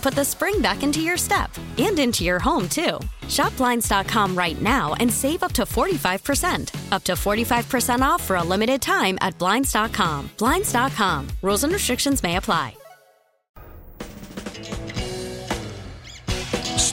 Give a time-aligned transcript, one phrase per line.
[0.00, 2.98] put the spring back into your step and into your home, too.
[3.28, 6.92] Shop Blinds.com right now and save up to 45%.
[6.92, 10.30] Up to 45% off for a limited time at Blinds.com.
[10.38, 11.28] Blinds.com.
[11.42, 12.74] Rules and restrictions may apply.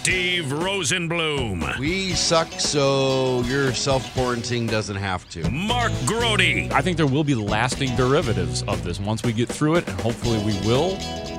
[0.08, 1.78] Steve Rosenbloom.
[1.80, 5.52] We suck, so your self quarantine doesn't have to.
[5.52, 6.40] Mark Grote.
[6.40, 10.00] I think there will be lasting derivatives of this once we get through it, and
[10.00, 10.98] hopefully we will,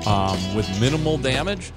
[0.09, 1.71] um, with minimal damage.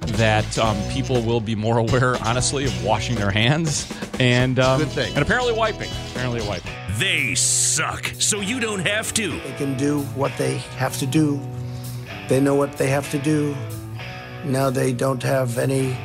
[0.00, 4.88] That um, people will be more aware, honestly, of washing their hands and um, Good
[4.88, 5.14] thing.
[5.14, 5.88] and apparently wiping.
[6.10, 6.72] Apparently wiping.
[6.98, 9.38] They suck, so you don't have to.
[9.38, 11.40] They can do what they have to do.
[12.28, 13.54] They know what they have to do.
[14.44, 15.96] Now they don't have any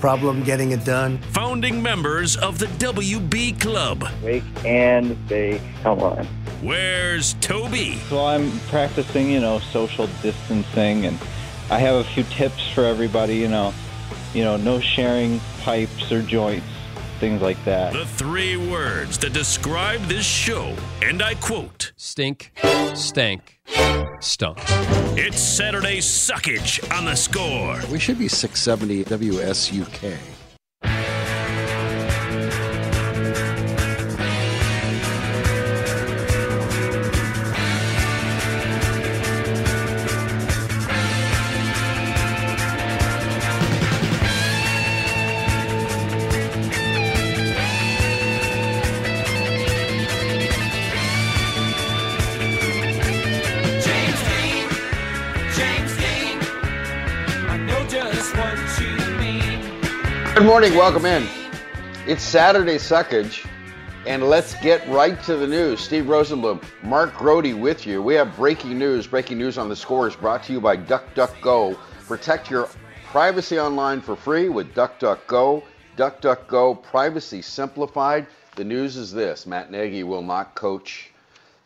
[0.00, 1.18] problem getting it done.
[1.32, 4.04] Founding members of the WB Club.
[4.22, 5.60] wake and bake.
[5.82, 6.26] Come on.
[6.62, 7.98] Where's Toby?
[8.10, 11.18] Well, I'm practicing, you know, social distancing, and
[11.70, 13.36] I have a few tips for everybody.
[13.36, 13.72] You know,
[14.34, 16.66] you know, no sharing pipes or joints,
[17.18, 17.92] things like that.
[17.92, 22.52] The three words that describe this show, and I quote Stink,
[22.94, 23.60] stank,
[24.20, 24.58] stunk.
[25.16, 27.80] It's Saturday Suckage on the score.
[27.90, 30.37] We should be 670 WSUK.
[60.48, 61.28] Morning, welcome in.
[62.06, 63.46] It's Saturday Suckage,
[64.06, 65.78] and let's get right to the news.
[65.78, 68.00] Steve Rosenbloom, Mark Grote with you.
[68.00, 69.06] We have breaking news.
[69.06, 71.76] Breaking news on the score is brought to you by DuckDuckGo.
[72.06, 72.70] Protect your
[73.04, 75.62] privacy online for free with DuckDuckGo.
[75.98, 78.26] DuckDuckGo, privacy simplified.
[78.56, 81.10] The news is this Matt Nagy will not coach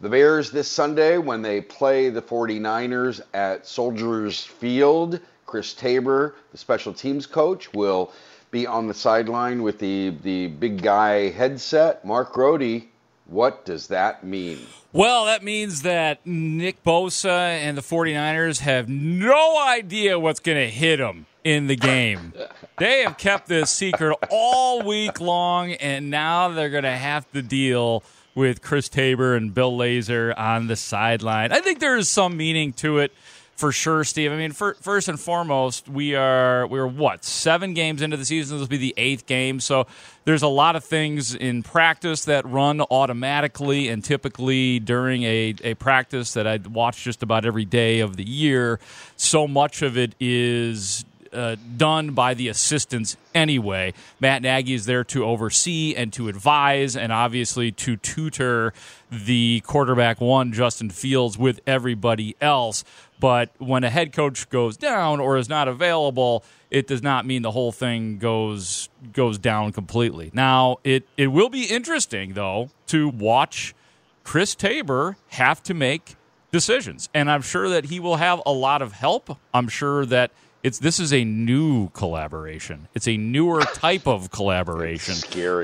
[0.01, 5.21] the Bears this Sunday when they play the 49ers at Soldiers Field.
[5.47, 8.11] Chris Tabor, the special teams coach, will
[8.53, 12.05] be on the sideline with the, the big guy headset.
[12.05, 12.83] Mark Grote,
[13.25, 14.59] what does that mean?
[14.93, 20.71] Well, that means that Nick Bosa and the 49ers have no idea what's going to
[20.71, 22.35] hit them in the game.
[22.79, 27.41] they have kept this secret all week long, and now they're going to have to
[27.41, 31.53] deal with Chris Tabor and Bill Lazor on the sideline.
[31.53, 33.13] I think there is some meaning to it
[33.55, 34.33] for sure, Steve.
[34.33, 38.57] I mean, for, first and foremost, we are we're what seven games into the season.
[38.57, 39.87] This will be the eighth game, so
[40.25, 45.75] there's a lot of things in practice that run automatically and typically during a, a
[45.75, 48.81] practice that I watch just about every day of the year.
[49.17, 53.95] So much of it is uh, done by the assistants anyway.
[54.21, 58.73] Matt Nagy is there to oversee and to advise, and obviously to tutor
[59.11, 62.85] the quarterback one, Justin Fields, with everybody else.
[63.23, 66.43] But when a head coach goes down or is not available,
[66.73, 70.33] it does not mean the whole thing goes goes down completely.
[70.35, 73.77] Now, it, it will be interesting though to watch
[74.25, 76.17] Chris Tabor have to make
[76.51, 77.09] decisions.
[77.15, 79.39] And I'm sure that he will have a lot of help.
[79.55, 80.33] I'm sure that
[80.65, 82.89] It's this is a new collaboration.
[82.93, 85.15] It's a newer type of collaboration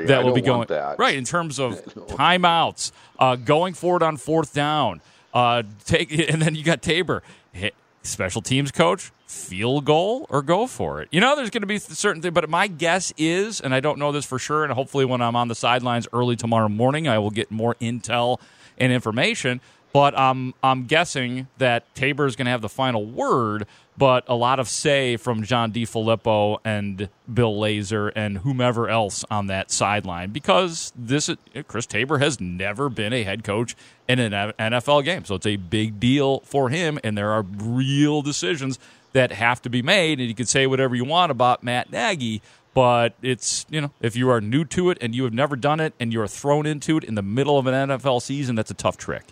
[0.06, 5.00] that will be going right in terms of timeouts, uh, going forward on fourth down.
[5.34, 7.22] Uh, take and then you got Tabor,
[7.58, 11.08] hit, special teams coach, field goal or go for it.
[11.10, 13.99] You know, there's going to be certain things, but my guess is, and I don't
[13.99, 17.19] know this for sure, and hopefully when I'm on the sidelines early tomorrow morning, I
[17.19, 18.40] will get more intel
[18.78, 19.60] and information.
[19.93, 24.35] But um, I'm guessing that Tabor is going to have the final word, but a
[24.35, 30.31] lot of say from John DeFilippo and Bill Lazor and whomever else on that sideline
[30.31, 31.31] because this
[31.67, 33.75] Chris Tabor has never been a head coach
[34.06, 38.23] in an NFL game, so it's a big deal for him, and there are real
[38.23, 38.79] decisions
[39.12, 40.20] that have to be made.
[40.20, 42.43] And you can say whatever you want about Matt Nagy,
[42.75, 45.81] but it's you know if you are new to it and you have never done
[45.81, 48.75] it and you're thrown into it in the middle of an NFL season, that's a
[48.75, 49.25] tough trick.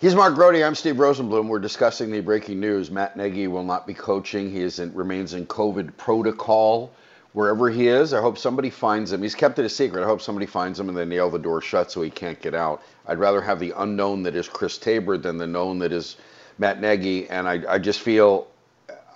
[0.00, 0.56] He's Mark Grote.
[0.56, 1.46] I'm Steve Rosenbloom.
[1.46, 2.90] We're discussing the breaking news.
[2.90, 4.50] Matt Nagy will not be coaching.
[4.50, 6.92] He is in, remains in COVID protocol
[7.32, 8.12] wherever he is.
[8.12, 9.22] I hope somebody finds him.
[9.22, 10.02] He's kept it a secret.
[10.02, 12.54] I hope somebody finds him and they nail the door shut so he can't get
[12.54, 12.82] out.
[13.06, 16.16] I'd rather have the unknown that is Chris Tabor than the known that is
[16.58, 17.28] Matt Nagy.
[17.28, 18.48] And I, I just feel,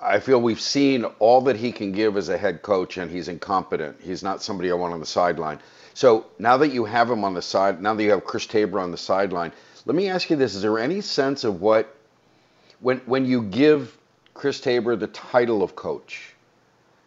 [0.00, 3.26] I feel we've seen all that he can give as a head coach, and he's
[3.26, 3.96] incompetent.
[4.00, 5.58] He's not somebody I want on the sideline.
[5.92, 8.78] So now that you have him on the side, now that you have Chris Tabor
[8.78, 9.50] on the sideline,
[9.88, 11.96] let me ask you this: Is there any sense of what,
[12.79, 13.96] when when you give
[14.35, 16.35] Chris Tabor the title of coach,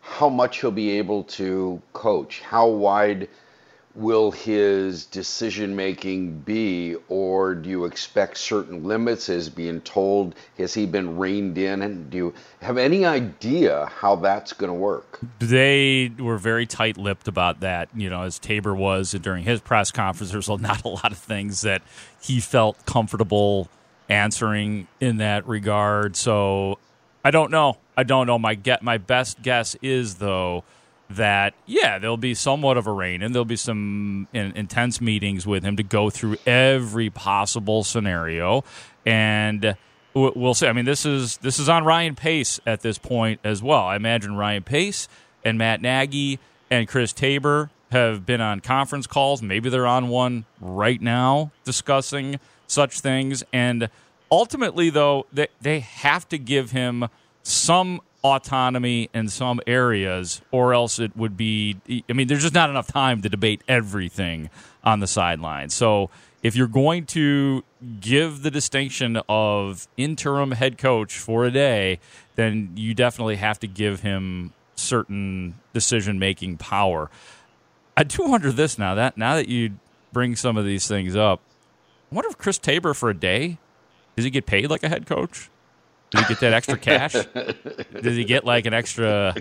[0.01, 2.41] how much he'll be able to coach?
[2.41, 3.29] How wide
[3.95, 9.29] will his decision making be, or do you expect certain limits?
[9.29, 10.35] Is being told?
[10.57, 11.81] Has he been reined in?
[11.81, 15.19] And do you have any idea how that's going to work?
[15.39, 19.91] They were very tight lipped about that, you know, as Tabor was during his press
[19.91, 20.31] conference.
[20.31, 21.81] There's not a lot of things that
[22.21, 23.69] he felt comfortable
[24.09, 26.15] answering in that regard.
[26.15, 26.77] So
[27.23, 27.77] I don't know.
[27.95, 28.39] I don't know.
[28.39, 30.63] My get my best guess is though
[31.15, 35.45] that yeah, there'll be somewhat of a reign and there'll be some in, intense meetings
[35.45, 38.63] with him to go through every possible scenario
[39.05, 39.75] and
[40.13, 40.67] we'll see.
[40.67, 43.83] I mean, this is this is on Ryan Pace at this point as well.
[43.83, 45.07] I imagine Ryan Pace
[45.43, 49.41] and Matt Nagy and Chris Tabor have been on conference calls.
[49.41, 53.43] Maybe they're on one right now discussing such things.
[53.51, 53.89] And
[54.31, 57.07] ultimately, though, they, they have to give him
[57.43, 61.77] some autonomy in some areas, or else it would be.
[62.09, 64.49] I mean, there's just not enough time to debate everything
[64.83, 65.69] on the sideline.
[65.69, 66.09] So
[66.43, 67.63] if you're going to
[67.99, 71.99] give the distinction of interim head coach for a day,
[72.35, 77.09] then you definitely have to give him certain decision making power.
[77.95, 79.77] I do wonder this now that now that you
[80.11, 81.41] bring some of these things up,
[82.11, 83.57] I wonder if Chris Tabor for a day
[84.15, 85.50] does he get paid like a head coach?
[86.11, 87.13] Does he get that extra cash?
[87.13, 89.35] Did he get like an extra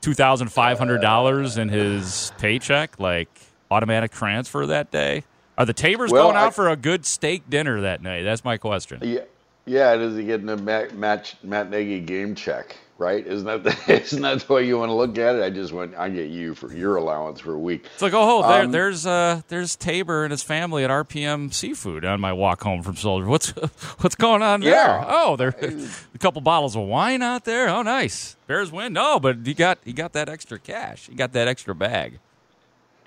[0.00, 3.28] two thousand five hundred dollars in his paycheck, like
[3.70, 5.24] automatic transfer that day?
[5.58, 8.22] Are the Tabors Well, going out I- for a good steak dinner that night?
[8.22, 9.00] That's my question.
[9.02, 9.20] Yeah,
[9.66, 9.96] yeah.
[9.96, 12.76] Does he get a Matt, Matt, Matt Nagy game check?
[13.02, 13.26] Right?
[13.26, 15.42] Isn't that the, isn't that the way you want to look at it?
[15.42, 15.94] I just went.
[15.96, 17.86] I get you for your allowance for a week.
[17.92, 22.04] It's like, oh, there, Um, there's uh, there's Tabor and his family at RPM Seafood
[22.04, 23.26] on my walk home from Soldier.
[23.26, 23.50] What's
[24.00, 24.70] what's going on there?
[24.70, 25.04] Yeah.
[25.08, 25.54] Oh, there
[26.14, 27.68] a couple bottles of wine out there.
[27.68, 28.36] Oh, nice.
[28.46, 28.92] Bears win.
[28.92, 31.08] No, but he got he got that extra cash.
[31.08, 32.20] He got that extra bag.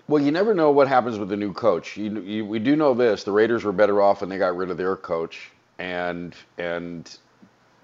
[0.08, 1.98] Well, you never know what happens with the new coach.
[1.98, 4.70] You, you, we do know this: the Raiders were better off when they got rid
[4.70, 5.50] of their coach,
[5.80, 7.18] and and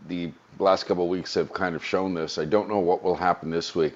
[0.08, 2.38] the last couple of weeks have kind of shown this.
[2.38, 3.94] I don't know what will happen this week.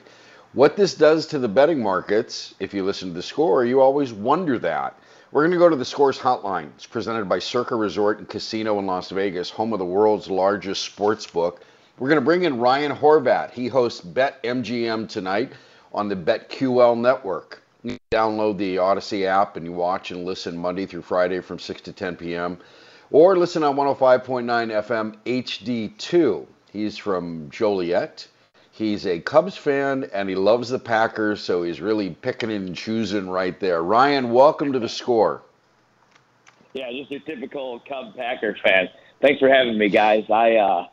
[0.53, 4.13] What this does to the betting markets, if you listen to the score, you always
[4.13, 4.97] wonder that.
[5.31, 6.69] We're going to go to the Scores Hotline.
[6.75, 10.83] It's presented by Circa Resort and Casino in Las Vegas, home of the world's largest
[10.83, 11.61] sports book.
[11.99, 13.51] We're going to bring in Ryan Horvat.
[13.51, 15.51] He hosts Bet MGM tonight
[15.93, 17.61] on the BetQL network.
[17.83, 21.81] You download the Audacy app and you watch and listen Monday through Friday from 6
[21.81, 22.57] to 10 p.m.
[23.11, 26.45] Or listen on 105.9 FM HD2.
[26.71, 28.27] He's from Joliet.
[28.71, 33.29] He's a Cubs fan and he loves the Packers, so he's really picking and choosing
[33.29, 33.83] right there.
[33.83, 35.43] Ryan, welcome to the score.
[36.73, 38.89] Yeah, just a typical Cub Packers fan.
[39.21, 40.25] Thanks for having me, guys.
[40.29, 40.87] I uh,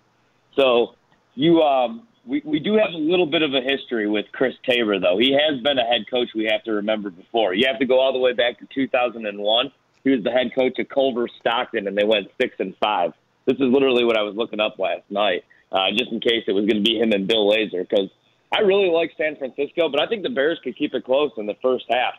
[0.54, 0.94] so
[1.34, 5.00] you um, we we do have a little bit of a history with Chris Tabor,
[5.00, 5.18] though.
[5.18, 6.28] He has been a head coach.
[6.36, 7.52] We have to remember before.
[7.52, 9.72] You have to go all the way back to 2001.
[10.04, 13.12] He was the head coach of Culver Stockton, and they went six and five.
[13.46, 16.52] This is literally what I was looking up last night, uh, just in case it
[16.52, 18.10] was going to be him and Bill Lazor, because
[18.52, 21.46] I really like San Francisco, but I think the Bears could keep it close in
[21.46, 22.14] the first half.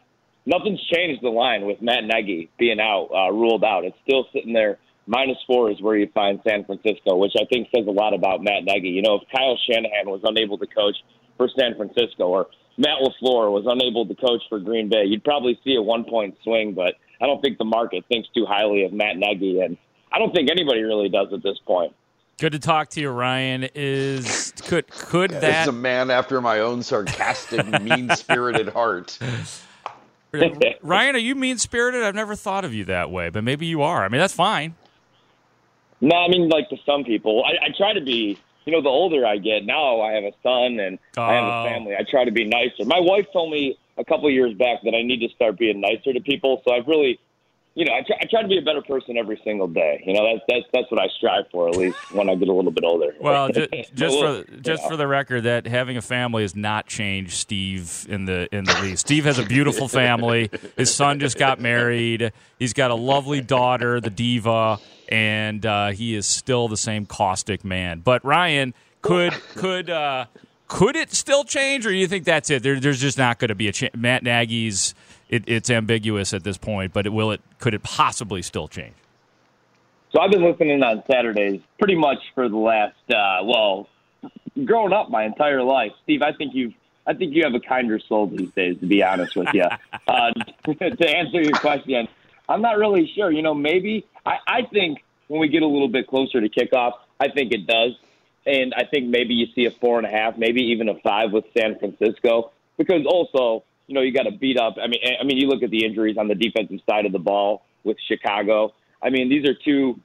[0.45, 3.85] Nothing's changed the line with Matt Nagy being out, uh, ruled out.
[3.85, 7.67] It's still sitting there minus four is where you find San Francisco, which I think
[7.75, 8.89] says a lot about Matt Nagy.
[8.89, 10.95] You know, if Kyle Shanahan was unable to coach
[11.37, 12.47] for San Francisco or
[12.77, 16.35] Matt LaFleur was unable to coach for Green Bay, you'd probably see a one point
[16.43, 19.77] swing, but I don't think the market thinks too highly of Matt Nagy, and
[20.12, 21.93] I don't think anybody really does at this point.
[22.39, 23.70] Good to talk to you, Ryan.
[23.75, 29.17] Is could could This that is a man after my own sarcastic, mean-spirited heart.
[30.82, 31.15] Ryan?
[31.15, 32.03] Are you mean spirited?
[32.03, 34.03] I've never thought of you that way, but maybe you are.
[34.03, 34.75] I mean, that's fine.
[36.01, 37.43] No, I mean like to some people.
[37.46, 38.39] I, I try to be.
[38.65, 41.65] You know, the older I get, now I have a son and I have Oh.
[41.65, 41.96] a family.
[42.00, 42.86] I try to be nicer.
[42.86, 45.81] My wife told me a couple of years back that I need to start being
[45.81, 46.62] nicer to people.
[46.65, 47.19] So I've really,
[47.75, 50.03] you know, I try, I try to be a better person every single day.
[50.05, 52.53] You know, that's that's that's what I strive for, at least when I get a
[52.53, 53.15] little bit older.
[53.19, 54.89] Well, just, just for just yeah.
[54.89, 58.79] for the record, that having a family has not changed Steve in the in the
[58.81, 59.01] least.
[59.01, 60.50] Steve has a beautiful family.
[60.77, 62.31] His son just got married.
[62.59, 67.63] He's got a lovely daughter, the diva, and uh, he is still the same caustic
[67.63, 68.00] man.
[68.00, 70.25] But Ryan, could could uh,
[70.67, 72.63] could it still change, or do you think that's it?
[72.63, 73.96] There, there's just not going to be a change.
[73.96, 74.96] Matt Nagy's.
[75.29, 78.93] It, it's ambiguous at this point, but it will it could it possibly still change?
[80.12, 83.89] So I've been listening on Saturdays pretty much for the last uh, well,
[84.63, 85.91] growing up my entire life.
[86.03, 86.74] Steve, I think you've
[87.05, 89.63] I think you have a kinder soul these days, to be honest with you.
[90.08, 90.32] uh,
[90.65, 92.08] to answer your question,
[92.48, 93.32] I'm not really sure.
[93.32, 96.93] You know, maybe I, I think when we get a little bit closer to kickoff,
[97.20, 97.93] I think it does,
[98.45, 101.31] and I think maybe you see a four and a half, maybe even a five
[101.31, 104.75] with San Francisco, because also you know you got to beat up.
[104.81, 107.19] I mean, I mean you look at the injuries on the defensive side of the
[107.19, 108.73] ball with Chicago.
[109.01, 110.00] I mean, these are two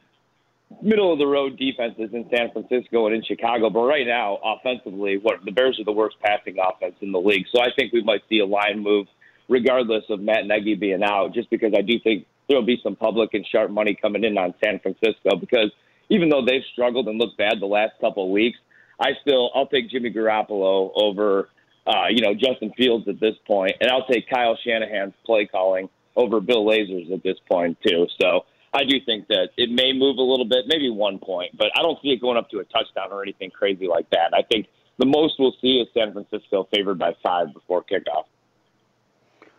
[0.82, 3.70] middle of the road defenses in San Francisco and in Chicago.
[3.70, 7.46] But right now, offensively, what the Bears are the worst passing offense in the league.
[7.52, 9.06] So I think we might see a line move,
[9.48, 13.34] regardless of Matt Nagy being out, just because I do think there'll be some public
[13.34, 15.36] and sharp money coming in on San Francisco.
[15.38, 15.70] Because
[16.08, 18.58] even though they've struggled and looked bad the last couple of weeks,
[19.00, 21.48] I still I'll take Jimmy Garoppolo over
[21.86, 25.88] uh, you know Justin Fields at this point, and I'll take Kyle Shanahan's play calling
[26.16, 28.06] over Bill Lazor's at this point too.
[28.20, 31.68] So I do think that it may move a little bit, maybe one point, but
[31.76, 34.32] I don't see it going up to a touchdown or anything crazy like that.
[34.34, 34.66] I think
[34.98, 38.24] the most we'll see is San Francisco favored by five before kickoff.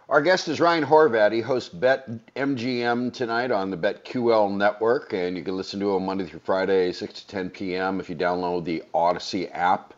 [0.09, 1.31] Our guest is Ryan Horvat.
[1.31, 6.03] He hosts Bet MGM tonight on the BetQL network, and you can listen to him
[6.03, 7.99] Monday through Friday, 6 to 10 p.m.
[7.99, 9.93] if you download the Audacy app.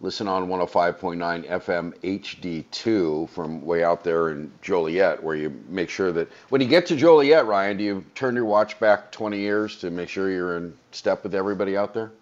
[0.00, 6.12] Listen on 105.9 FM HD2 from way out there in Joliet, where you make sure
[6.12, 9.80] that when you get to Joliet, Ryan, do you turn your watch back 20 years
[9.80, 12.12] to make sure you're in step with everybody out there?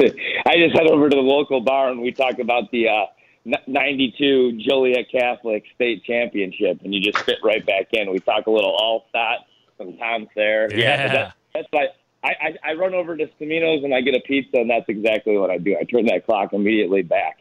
[0.00, 3.06] I just head over to the local bar and we talk about the uh,
[3.44, 8.10] 92 Joliet Catholic state championship, and you just fit right back in.
[8.10, 9.46] We talk a little all stat,
[9.78, 10.68] some Tom Thayer.
[10.72, 11.08] Yeah.
[11.08, 11.88] that, that's why
[12.22, 15.36] I, I, I run over to Stamino's and I get a pizza, and that's exactly
[15.38, 15.76] what I do.
[15.80, 17.38] I turn that clock immediately back.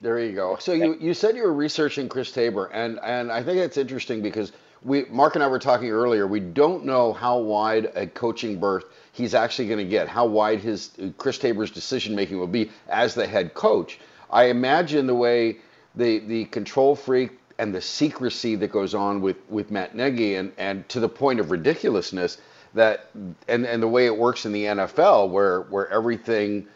[0.00, 0.56] There you go.
[0.60, 4.22] So you, you said you were researching Chris Tabor, and, and I think it's interesting
[4.22, 4.52] because
[4.82, 6.26] we Mark and I were talking earlier.
[6.26, 10.60] We don't know how wide a coaching berth he's actually going to get, how wide
[10.60, 13.98] his Chris Tabor's decision making will be as the head coach.
[14.30, 15.58] I imagine the way
[15.94, 20.52] the the control freak and the secrecy that goes on with, with Matt Nagy and,
[20.58, 22.38] and to the point of ridiculousness
[22.74, 23.10] that
[23.48, 26.66] and, and the way it works in the NFL where where everything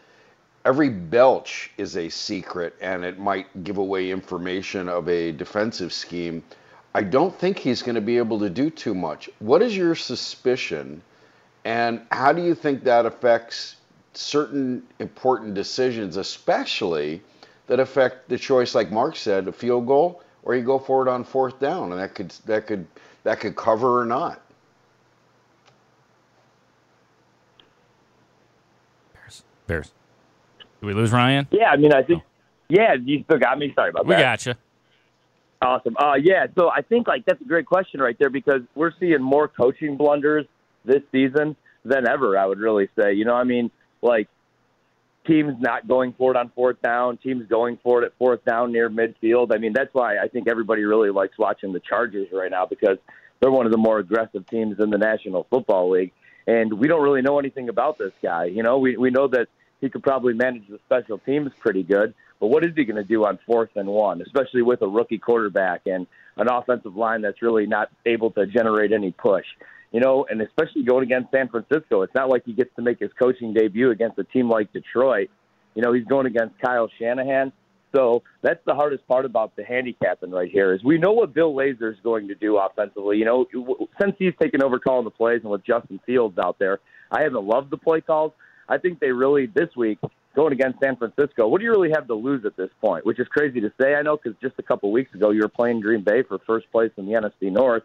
[0.65, 6.43] every belch is a secret and it might give away information of a defensive scheme.
[6.95, 9.29] I don't think he's going to be able to do too much.
[9.39, 11.01] What is your suspicion
[11.65, 13.77] and how do you think that affects
[14.13, 17.21] certain important decisions, especially
[17.67, 21.09] that affect the choice, like Mark said, a field goal, or you go for it
[21.09, 22.85] on fourth down, and that could that could
[23.23, 24.41] that could cover or not.
[29.13, 29.43] Bears.
[29.67, 29.91] Bears.
[30.81, 31.47] Did we lose Ryan?
[31.51, 32.23] Yeah, I mean, I think.
[32.69, 33.71] Yeah, you still got me.
[33.75, 34.21] Sorry about We that.
[34.21, 34.57] gotcha.
[35.61, 35.95] Awesome.
[35.97, 39.21] Uh, yeah, so I think like that's a great question right there because we're seeing
[39.21, 40.45] more coaching blunders
[40.83, 41.55] this season
[41.85, 42.37] than ever.
[42.37, 43.13] I would really say.
[43.13, 44.27] You know, I mean, like
[45.25, 48.71] teams not going for it on fourth down, teams going for it at fourth down
[48.71, 49.53] near midfield.
[49.53, 52.97] I mean, that's why I think everybody really likes watching the Chargers right now because
[53.39, 56.11] they're one of the more aggressive teams in the National Football League.
[56.47, 58.45] And we don't really know anything about this guy.
[58.45, 59.47] You know, we we know that
[59.79, 63.03] he could probably manage the special teams pretty good, but what is he going to
[63.03, 67.41] do on fourth and one, especially with a rookie quarterback and an offensive line that's
[67.41, 69.45] really not able to generate any push?
[69.93, 72.99] You know, and especially going against San Francisco, it's not like he gets to make
[72.99, 75.29] his coaching debut against a team like Detroit.
[75.75, 77.53] You know, he's going against Kyle Shanahan.
[77.95, 81.53] So that's the hardest part about the handicapping right here is we know what Bill
[81.53, 83.17] Lazor is going to do offensively.
[83.17, 86.79] You know, since he's taken over calling the plays and with Justin Fields out there,
[87.11, 88.33] I haven't loved the play calls.
[88.67, 89.99] I think they really this week
[90.35, 91.47] going against San Francisco.
[91.47, 93.05] What do you really have to lose at this point?
[93.05, 95.49] Which is crazy to say, I know, because just a couple weeks ago you were
[95.49, 97.83] playing Green Bay for first place in the NFC North.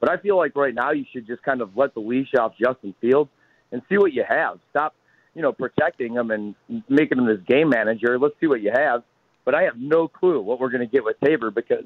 [0.00, 2.54] But I feel like right now you should just kind of let the leash off
[2.60, 3.30] Justin Fields
[3.70, 4.58] and see what you have.
[4.70, 4.94] Stop,
[5.34, 6.54] you know, protecting him and
[6.88, 8.18] making him this game manager.
[8.18, 9.02] Let's see what you have.
[9.44, 11.84] But I have no clue what we're going to get with Tabor because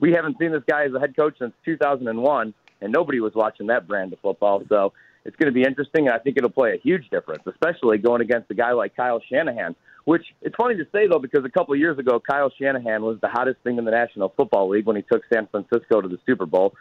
[0.00, 3.68] we haven't seen this guy as a head coach since 2001, and nobody was watching
[3.68, 4.62] that brand of football.
[4.68, 4.92] So
[5.24, 8.22] it's going to be interesting, and I think it'll play a huge difference, especially going
[8.22, 9.76] against a guy like Kyle Shanahan.
[10.04, 13.18] Which it's funny to say though, because a couple of years ago, Kyle Shanahan was
[13.20, 16.18] the hottest thing in the National Football League when he took San Francisco to the
[16.26, 16.74] Super Bowl.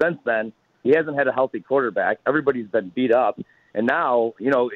[0.00, 0.52] Since then,
[0.82, 2.18] he hasn't had a healthy quarterback.
[2.26, 3.40] Everybody's been beat up,
[3.74, 4.70] and now you know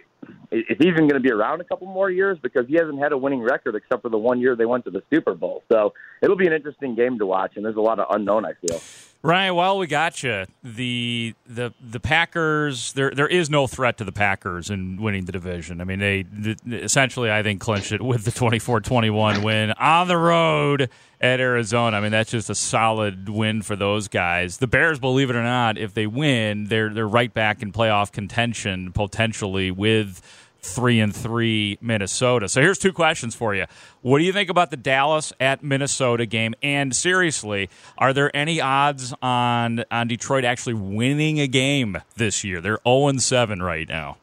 [0.50, 3.12] is he even going to be around a couple more years because he hasn't had
[3.12, 5.62] a winning record except for the one year they went to the Super Bowl.
[5.70, 8.44] So it'll be an interesting game to watch, and there's a lot of unknown.
[8.44, 8.80] I feel.
[9.24, 14.04] Ryan, while we got you, the the the Packers there there is no threat to
[14.04, 15.80] the Packers in winning the division.
[15.80, 20.16] I mean, they, they essentially I think clinched it with the 24-21 win on the
[20.16, 21.96] road at Arizona.
[21.96, 24.58] I mean, that's just a solid win for those guys.
[24.58, 28.10] The Bears, believe it or not, if they win, they're they're right back in playoff
[28.10, 30.11] contention potentially with
[30.60, 32.48] three and three Minnesota.
[32.48, 33.66] So here's two questions for you.
[34.00, 36.54] What do you think about the Dallas at Minnesota game?
[36.62, 42.60] And seriously, are there any odds on on Detroit actually winning a game this year?
[42.60, 44.18] They're 0 7 right now.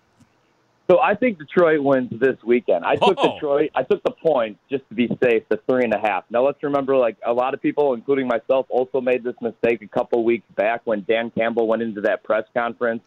[0.89, 2.83] So I think Detroit wins this weekend.
[2.83, 3.33] I took Oh.
[3.33, 3.69] Detroit.
[3.75, 6.23] I took the point just to be safe, the three and a half.
[6.31, 9.87] Now let's remember, like a lot of people, including myself, also made this mistake a
[9.87, 13.03] couple weeks back when Dan Campbell went into that press conference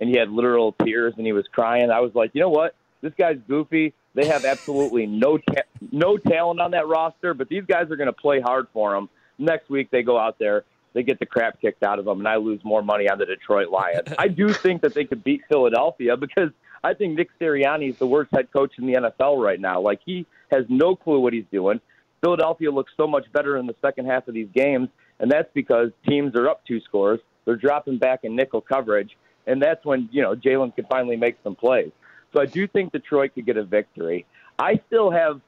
[0.00, 1.90] and he had literal tears and he was crying.
[1.90, 2.74] I was like, you know what?
[3.02, 3.94] This guy's goofy.
[4.14, 5.62] They have absolutely no ta-
[5.92, 9.08] no talent on that roster, but these guys are going to play hard for him.
[9.38, 12.28] Next week they go out there, they get the crap kicked out of them, and
[12.28, 14.08] I lose more money on the Detroit Lions.
[14.18, 16.50] I do think that they could beat Philadelphia because
[16.82, 19.80] I think Nick Sirianni is the worst head coach in the NFL right now.
[19.80, 21.80] Like he has no clue what he's doing.
[22.22, 24.88] Philadelphia looks so much better in the second half of these games,
[25.20, 27.20] and that's because teams are up two scores.
[27.44, 31.36] They're dropping back in nickel coverage, and that's when you know Jalen can finally make
[31.42, 31.92] some plays.
[32.32, 34.26] So I do think Detroit could get a victory.
[34.58, 35.40] I still have,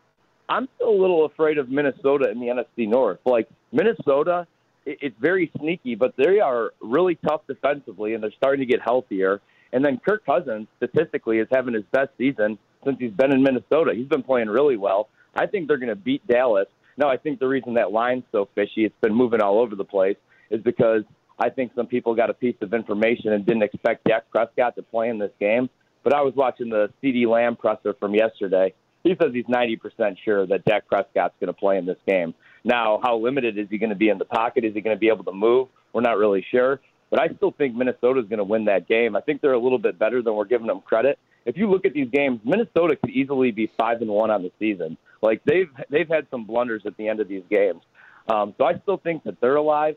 [0.49, 3.19] I'm still a little afraid of Minnesota in the NFC North.
[3.25, 4.47] Like Minnesota,
[4.87, 8.81] it, it's very sneaky, but they are really tough defensively, and they're starting to get
[8.81, 9.41] healthier.
[9.73, 13.93] And then Kirk Cousins, statistically, is having his best season since he's been in Minnesota.
[13.95, 15.09] He's been playing really well.
[15.35, 16.69] I think they're going to beat Dallas.
[16.97, 19.85] Now, I think the reason that line's so fishy, it's been moving all over the
[19.85, 20.17] place,
[20.51, 21.03] is because
[21.39, 24.83] I think some people got a piece of information and didn't expect Dak Prescott to
[24.83, 25.71] play in this game.
[26.03, 28.75] But I was watching the CeeDee Lamb presser from yesterday.
[29.05, 32.35] He says he's 90% sure that Dak Prescott's going to play in this game.
[32.65, 34.65] Now, how limited is he going to be in the pocket?
[34.65, 35.69] Is he going to be able to move?
[35.93, 36.81] We're not really sure.
[37.11, 39.17] But I still think Minnesota's going to win that game.
[39.17, 41.19] I think they're a little bit better than we're giving them credit.
[41.47, 44.53] If you look at these games, Minnesota could easily be five and one on the
[44.59, 44.99] season.
[45.23, 47.81] Like they've they've had some blunders at the end of these games.
[48.29, 49.97] Um, so I still think that they're alive.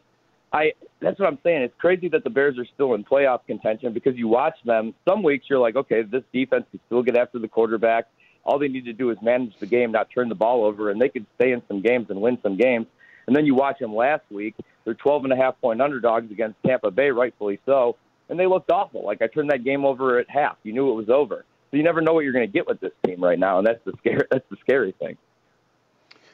[0.54, 1.62] I that's what I'm saying.
[1.64, 4.94] It's crazy that the Bears are still in playoff contention because you watch them.
[5.08, 8.06] Some weeks you're like, okay, this defense can still get after the quarterback.
[8.44, 11.00] All they need to do is manage the game, not turn the ball over, and
[11.00, 12.88] they could stay in some games and win some games.
[13.28, 14.56] And then you watch them last week.
[14.84, 17.98] They're 12 and a half point underdogs against Tampa Bay, rightfully so,
[18.30, 19.06] and they looked awful.
[19.06, 20.58] Like I turned that game over at half.
[20.64, 21.46] You knew it was over.
[21.70, 23.66] So you never know what you're going to get with this team right now, and
[23.66, 24.26] that's the scary.
[24.32, 25.18] That's the scary thing.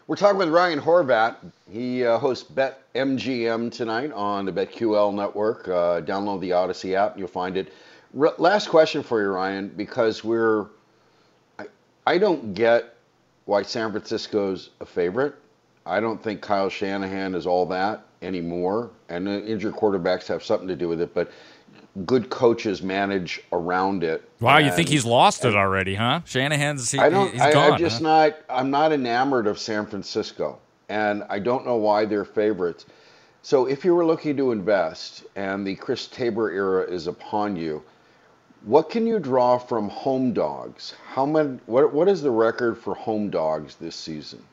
[0.07, 1.35] We're talking with Ryan Horvat.
[1.69, 5.67] He uh, hosts Bet MGM tonight on the BetQL network.
[5.67, 7.73] Uh, download the Audacy app, and you'll find it.
[8.17, 10.67] R- last question for you, Ryan, because we're.
[11.59, 11.65] I,
[12.05, 12.95] I don't get
[13.43, 15.35] why San Francisco's a favorite.
[15.85, 20.69] I don't think Kyle Shanahan is all that anymore, and uh, injured quarterbacks have something
[20.69, 21.13] to do with it.
[21.13, 21.31] But
[22.05, 24.29] good coaches manage around it.
[24.39, 26.21] Wow, you think he's lost it already, huh?
[26.25, 27.31] Shanahan's he, I don't.
[27.31, 27.73] he's I, gone.
[27.73, 28.03] I'm just huh?
[28.03, 28.37] not.
[28.49, 32.85] I'm not enamored of San Francisco, and I don't know why they're favorites.
[33.41, 37.83] So, if you were looking to invest, and the Chris Tabor era is upon you,
[38.65, 40.93] what can you draw from home dogs?
[41.07, 41.59] How many?
[41.65, 44.43] What What is the record for home dogs this season?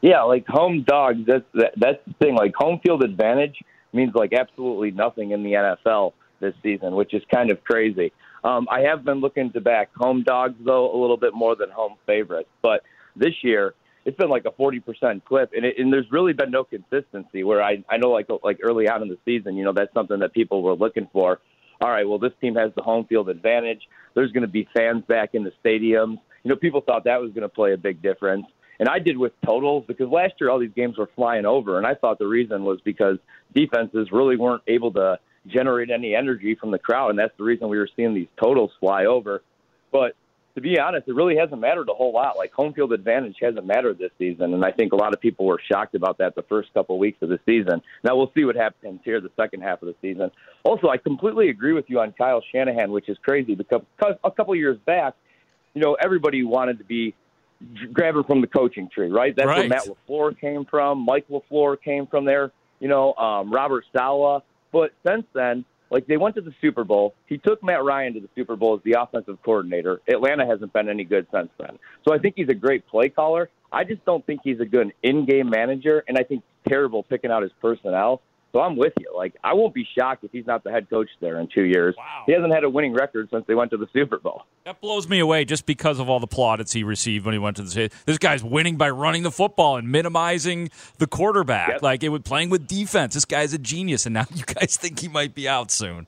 [0.00, 1.20] Yeah, like home dogs.
[1.26, 2.34] That's that, that's the thing.
[2.34, 3.62] Like home field advantage
[3.92, 8.12] means like absolutely nothing in the NFL this season, which is kind of crazy.
[8.42, 11.70] Um, I have been looking to back home dogs though a little bit more than
[11.70, 12.82] home favorites, but
[13.14, 13.74] this year
[14.04, 17.44] it's been like a forty percent clip, and, it, and there's really been no consistency.
[17.44, 20.18] Where I I know like like early on in the season, you know, that's something
[20.20, 21.40] that people were looking for.
[21.82, 23.82] All right, well this team has the home field advantage.
[24.14, 26.18] There's going to be fans back in the stadiums.
[26.42, 28.46] You know, people thought that was going to play a big difference.
[28.78, 31.86] And I did with totals because last year all these games were flying over, and
[31.86, 33.18] I thought the reason was because
[33.54, 35.18] defenses really weren't able to
[35.50, 38.70] generate any energy from the crowd, and that's the reason we were seeing these totals
[38.80, 39.42] fly over.
[39.92, 40.14] But
[40.54, 42.36] to be honest, it really hasn't mattered a whole lot.
[42.36, 45.46] Like home field advantage hasn't mattered this season, and I think a lot of people
[45.46, 47.82] were shocked about that the first couple of weeks of the season.
[48.02, 50.30] Now we'll see what happens here the second half of the season.
[50.64, 53.82] Also, I completely agree with you on Kyle Shanahan, which is crazy because
[54.24, 55.14] a couple years back,
[55.74, 57.14] you know, everybody wanted to be
[57.92, 59.34] grabbing from the coaching tree, right?
[59.36, 61.04] That's where Matt LaFleur came from.
[61.04, 62.52] Mike LaFleur came from there.
[62.80, 64.42] You know, um, Robert Saleh.
[64.72, 67.14] But since then, like they went to the Super Bowl.
[67.26, 70.00] He took Matt Ryan to the Super Bowl as the offensive coordinator.
[70.08, 71.78] Atlanta hasn't been any good since then.
[72.06, 73.50] So I think he's a great play caller.
[73.72, 77.42] I just don't think he's a good in-game manager, and I think terrible picking out
[77.42, 78.20] his personnel.
[78.52, 79.12] So I'm with you.
[79.14, 81.94] Like I won't be shocked if he's not the head coach there in two years.
[82.26, 84.42] He hasn't had a winning record since they went to the Super Bowl.
[84.64, 87.56] That blows me away just because of all the plaudits he received when he went
[87.56, 87.90] to the.
[88.06, 91.82] This guy's winning by running the football and minimizing the quarterback.
[91.82, 93.14] Like it was playing with defense.
[93.14, 96.06] This guy's a genius, and now you guys think he might be out soon.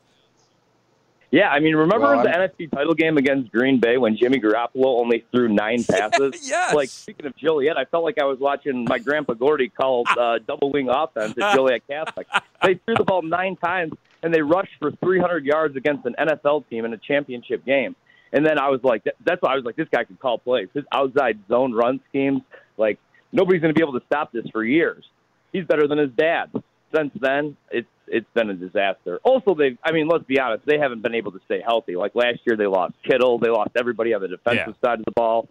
[1.32, 5.00] Yeah, I mean, remember Well, the NFC title game against Green Bay when Jimmy Garoppolo
[5.00, 6.46] only threw nine passes?
[6.46, 6.74] Yes.
[6.74, 10.38] Like speaking of Joliet, I felt like I was watching my grandpa Gordy call uh,
[10.46, 12.26] double wing offense at Joliet Catholic.
[12.62, 16.68] They threw the ball nine times and they rushed for 300 yards against an NFL
[16.68, 17.96] team in a championship game.
[18.34, 20.36] And then I was like, that, that's why I was like, this guy can call
[20.38, 20.68] plays.
[20.74, 22.42] His outside zone run schemes,
[22.76, 22.98] like
[23.32, 25.02] nobody's going to be able to stop this for years.
[25.50, 26.50] He's better than his dad.
[26.94, 29.18] Since then, it's it's been a disaster.
[29.24, 31.96] Also, they I mean, let's be honest, they haven't been able to stay healthy.
[31.96, 35.12] Like last year, they lost Kittle, they lost everybody on the defensive side of the
[35.12, 35.48] ball.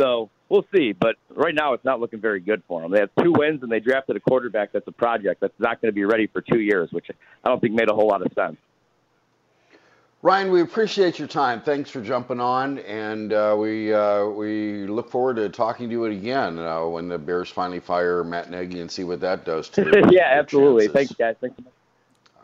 [0.00, 0.92] So we'll see.
[0.92, 2.90] But right now, it's not looking very good for them.
[2.90, 5.90] They have two wins, and they drafted a quarterback that's a project that's not going
[5.90, 7.06] to be ready for two years, which
[7.44, 8.56] I don't think made a whole lot of sense.
[10.20, 11.60] Ryan, we appreciate your time.
[11.60, 16.04] Thanks for jumping on, and uh, we uh, we look forward to talking to you
[16.06, 19.84] again uh, when the Bears finally fire Matt Nagy and see what that does to
[19.90, 20.88] their yeah, absolutely.
[20.88, 21.36] Thanks, guys.
[21.40, 21.56] Thanks.
[21.56, 21.72] so much.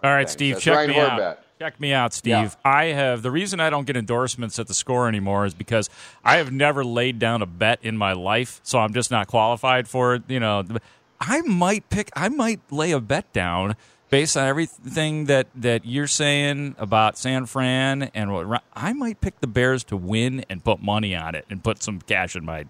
[0.04, 1.20] All right, Steve, That's check Ryan me Horvat.
[1.20, 1.38] out.
[1.58, 2.32] Check me out, Steve.
[2.32, 2.50] Yeah.
[2.64, 5.88] I have the reason I don't get endorsements at the score anymore is because
[6.24, 9.88] I have never laid down a bet in my life, so I'm just not qualified
[9.88, 10.24] for it.
[10.28, 10.62] You know,
[11.20, 13.76] I might pick, I might lay a bet down
[14.10, 19.40] based on everything that that you're saying about San Fran and what I might pick
[19.40, 22.66] the Bears to win and put money on it and put some cash in my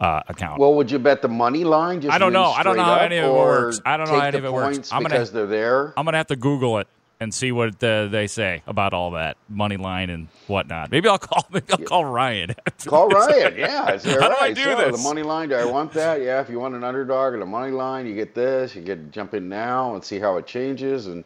[0.00, 0.60] uh, account.
[0.60, 2.00] Well, would you bet the money line?
[2.00, 2.44] Just I don't know.
[2.44, 3.80] I don't know how any of it works.
[3.84, 4.92] I don't know how any of it works.
[4.92, 5.92] I'm gonna- because they're there.
[5.96, 6.88] I'm gonna have to Google it
[7.20, 10.90] and see what uh, they say about all that money line and whatnot.
[10.92, 11.44] Maybe I'll call.
[11.52, 12.54] Maybe I'll call Ryan.
[12.84, 13.26] Call this.
[13.26, 13.56] Ryan.
[13.56, 15.02] Yeah, is that How do I do so, this?
[15.02, 15.48] The money line.
[15.48, 16.22] Do I want that?
[16.22, 16.40] Yeah.
[16.40, 18.76] If you want an underdog or the money line, you get this.
[18.76, 21.08] You get jump in now and see how it changes.
[21.08, 21.24] And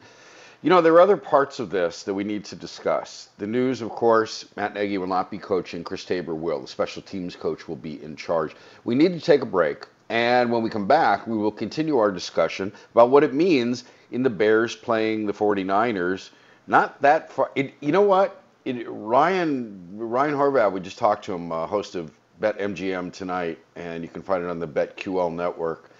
[0.62, 3.28] you know, there are other parts of this that we need to discuss.
[3.38, 5.82] The news, of course, Matt Nagy will not be coaching.
[5.82, 6.60] Chris Tabor will.
[6.60, 8.54] The special teams coach will be in charge.
[8.84, 9.86] We need to take a break.
[10.08, 14.22] And when we come back, we will continue our discussion about what it means in
[14.22, 16.30] the Bears playing the 49ers.
[16.68, 17.50] Not that far.
[17.56, 18.40] It, you know what?
[18.64, 23.58] It, Ryan Ryan Horvath, we just talked to him, uh, host of Bet MGM tonight,
[23.74, 25.90] and you can find it on the BetQL network.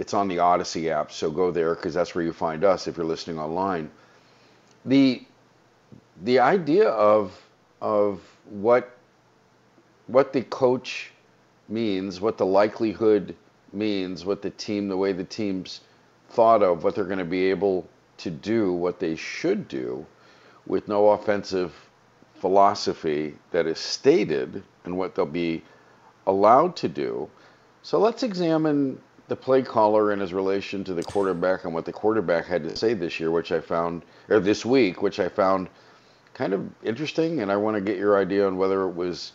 [0.00, 2.96] It's on the Audacy app, so go there because that's where you find us if
[2.96, 3.90] you're listening online.
[4.86, 5.22] The
[6.22, 7.38] the idea of
[7.82, 8.96] of what
[10.06, 11.12] what the coach
[11.68, 13.36] means, what the likelihood
[13.74, 15.82] means, what the team, the way the team's
[16.30, 17.86] thought of, what they're going to be able
[18.16, 20.06] to do, what they should do,
[20.64, 21.74] with no offensive
[22.36, 25.62] philosophy that is stated and what they'll be
[26.26, 27.28] allowed to do.
[27.82, 28.98] So let's examine
[29.30, 32.76] the play caller and his relation to the quarterback and what the quarterback had to
[32.76, 35.68] say this year, which I found, or this week, which I found
[36.34, 37.40] kind of interesting.
[37.40, 39.30] And I want to get your idea on whether it was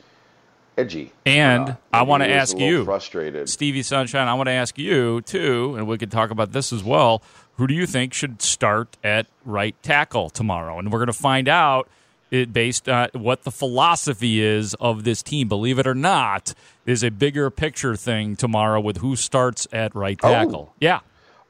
[0.78, 1.14] edgy.
[1.26, 3.48] And uh, I want to ask you, frustrated.
[3.48, 4.28] Stevie Sunshine.
[4.28, 7.24] I want to ask you too, and we could talk about this as well.
[7.56, 10.78] Who do you think should start at right tackle tomorrow?
[10.78, 11.88] And we're going to find out
[12.32, 15.48] it based on what the philosophy is of this team.
[15.48, 16.54] Believe it or not,
[16.86, 20.30] is a bigger picture thing tomorrow with who starts at right Oh.
[20.30, 20.74] tackle.
[20.80, 21.00] Yeah.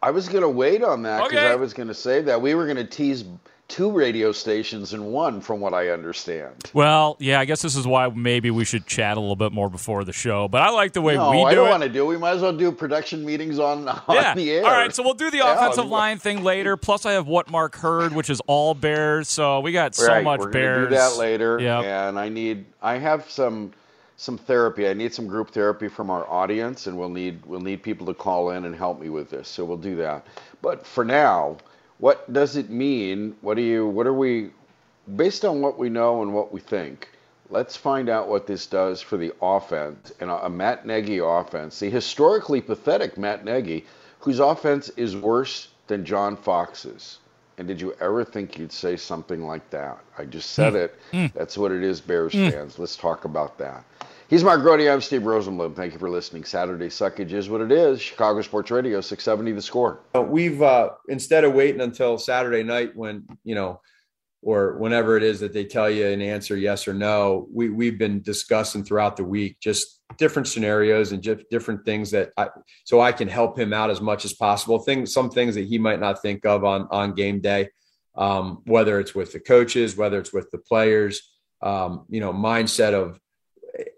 [0.04, 1.48] I was going to wait on that because Okay.
[1.52, 3.24] I was going to say that we were going to tease
[3.68, 6.70] two radio stations in one, from what I understand.
[6.74, 9.70] Well, yeah, I guess this is why maybe we should chat a little bit more
[9.70, 10.48] before the show.
[10.48, 11.70] But I like the way no, we do I don't it.
[11.72, 12.06] want to do.
[12.06, 14.36] We might as well do production meetings on, on yeah.
[14.36, 14.66] the air.
[14.66, 16.78] All right, so we'll do the Yeah, offensive line thing later.
[16.78, 19.30] Plus, I have what Mark heard, which is all Bears.
[19.30, 20.90] So we got so Right, much we're Bears.
[20.90, 21.60] Do that later.
[21.60, 21.84] Yep.
[21.86, 22.66] And I need.
[22.82, 23.72] I have some
[24.18, 24.88] some therapy.
[24.88, 28.14] I need some group therapy from our audience, and we'll need we'll need people to
[28.14, 29.48] call in and help me with this.
[29.48, 30.26] So we'll do that.
[30.62, 31.58] But for now,
[31.98, 33.36] what does it mean?
[33.42, 33.88] What do you?
[33.88, 34.52] What are we?
[35.16, 37.10] Based on what we know and what we think,
[37.52, 41.80] Let's find out what this does for the offense and a, a Matt Nagy offense,
[41.80, 43.86] the historically pathetic Matt Nagy,
[44.20, 47.20] whose offense is worse than John Fox's.
[47.58, 49.98] And did you ever think you'd say something like that?
[50.18, 50.84] I just said Mm.
[50.84, 50.96] it.
[51.14, 51.34] Mm.
[51.34, 52.52] That's what it is, Bears Mm.
[52.52, 52.80] fans.
[52.80, 53.84] Let's talk about that.
[54.28, 54.82] He's Mark Grote.
[54.82, 55.76] I'm Steve Rosenbloom.
[55.76, 56.44] Thank you for listening.
[56.46, 58.02] Saturday Suckage is what it is.
[58.02, 60.00] Chicago Sports Radio, 670 The Score.
[60.16, 63.80] We've uh, instead of waiting until Saturday night when you know,
[64.46, 67.98] or whenever it is that they tell you an answer yes or no, we we've
[67.98, 72.50] been discussing throughout the week just different scenarios and just different things that I
[72.84, 74.78] so I can help him out as much as possible.
[74.78, 77.70] Things some things that he might not think of on on game day,
[78.16, 82.94] um, whether it's with the coaches, whether it's with the players, um, you know, mindset
[82.94, 83.20] of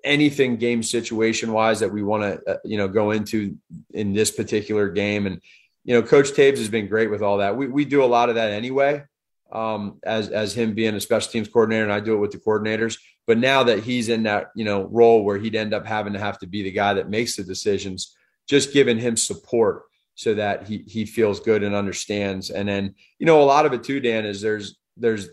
[0.06, 3.58] anything game situation wise that we want to uh, you know go into
[3.94, 5.28] in this particular game.
[5.28, 5.42] And
[5.84, 7.58] you know coach Taves has been great with all that.
[7.58, 9.04] We, we do a lot of that anyway
[9.52, 12.38] um as as him being a special teams coordinator and I do it with the
[12.38, 12.98] coordinators.
[13.26, 16.20] But now that he's in that you know role where he'd end up having to
[16.20, 18.16] have to be the guy that makes the decisions
[18.50, 19.84] just giving him support
[20.16, 22.50] so that he he feels good and understands.
[22.50, 25.30] And then you know a lot of it too Dan is there's there's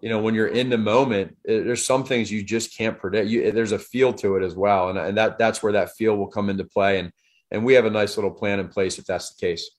[0.00, 3.28] you know when you're in the moment it- there's some things you just can't predict.
[3.28, 4.88] You there's a feel to it as well.
[4.90, 6.98] And, and that that's where that feel will come into play.
[6.98, 7.12] And
[7.52, 9.70] and we have a nice little plan in place if that's the case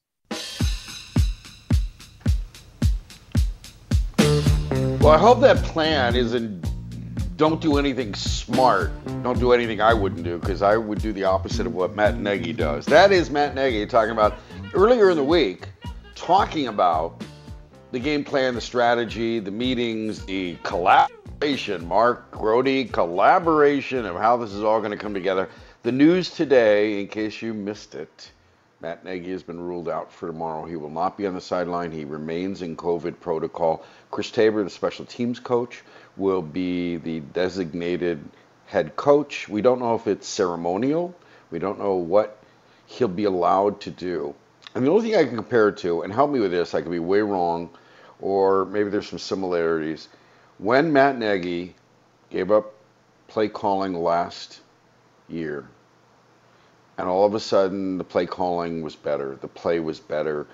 [5.07, 6.67] Well, I hope that plan isn't
[7.37, 8.91] don't do anything smart.
[9.23, 12.17] Don't do anything I wouldn't do because I would do the opposite of what Matt
[12.17, 12.85] Nagy does.
[12.87, 14.37] That is Matt Nagy talking about
[14.73, 15.69] earlier in the week,
[16.15, 17.23] talking about
[17.93, 24.51] the game plan, the strategy, the meetings, the collaboration, Mark Grote, collaboration of how this
[24.51, 25.47] is all going to come together.
[25.83, 28.29] The news today, in case you missed it,
[28.79, 30.65] Matt Nagy has been ruled out for tomorrow.
[30.65, 31.91] He will not be on the sideline.
[31.91, 33.83] He remains in COVID protocol.
[34.11, 35.83] Chris Tabor, the special teams coach,
[36.15, 38.23] will be the designated
[38.67, 39.49] head coach.
[39.49, 41.15] We don't know if it's ceremonial.
[41.49, 42.37] We don't know what
[42.85, 44.35] he'll be allowed to do.
[44.75, 46.81] And the only thing I can compare it to, and help me with this, I
[46.81, 47.71] could be way wrong,
[48.21, 50.07] or maybe there's some similarities.
[50.59, 51.73] When Matt Nagy
[52.29, 52.73] gave up
[53.27, 54.59] play calling last
[55.27, 55.67] year,
[56.97, 60.47] and all of a sudden the play calling was better, the play was better.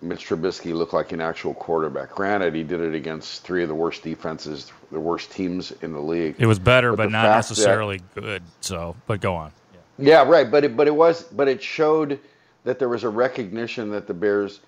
[0.00, 2.10] Mitch Trubisky looked like an actual quarterback.
[2.14, 6.00] Granted, he did it against three of the worst defenses, the worst teams in the
[6.00, 6.36] league.
[6.38, 8.42] It was better, but, the not fact that- necessarily good.
[8.60, 9.50] So, but go on.
[9.98, 10.48] yeah, right.
[10.48, 12.20] But it, but it was but it showed
[12.62, 14.60] that there was a recognition that the Bears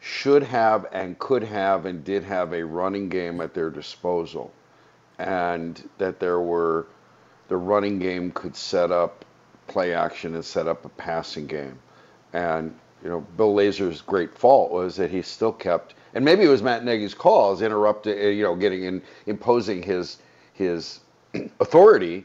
[0.00, 4.52] should have and could have and did have a running game at their disposal,
[5.18, 6.86] and that there were
[7.48, 9.24] the running game could set up
[9.68, 11.78] play action and set up a passing game,
[12.32, 16.48] and you know Bill Lazor's great fault was that he still kept and maybe it
[16.48, 20.18] was Matt Nagy's calls interrupted uh, you know getting in imposing his
[20.52, 21.00] his
[21.60, 22.24] authority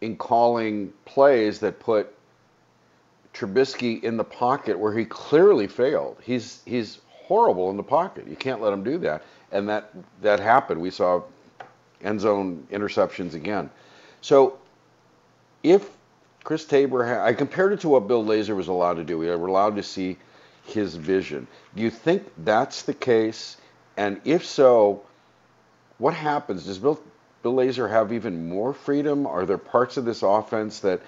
[0.00, 2.14] in calling plays that put
[3.32, 6.16] Trubisky in the pocket where he clearly failed.
[6.22, 8.26] He's he's horrible in the pocket.
[8.28, 9.22] You can't let him do that.
[9.50, 9.90] And that
[10.22, 10.80] that happened.
[10.80, 11.22] We saw
[12.02, 13.70] end zone interceptions again.
[14.20, 14.58] So
[15.62, 15.90] if
[16.44, 19.16] Chris Tabor, I compared it to what Bill Lazor was allowed to do.
[19.16, 20.18] We were allowed to see
[20.64, 21.46] his vision.
[21.74, 23.56] Do you think that's the case?
[23.96, 25.02] And if so,
[25.96, 26.66] what happens?
[26.66, 27.00] Does Bill
[27.42, 29.26] Bill Lazor have even more freedom?
[29.26, 31.00] Are there parts of this offense that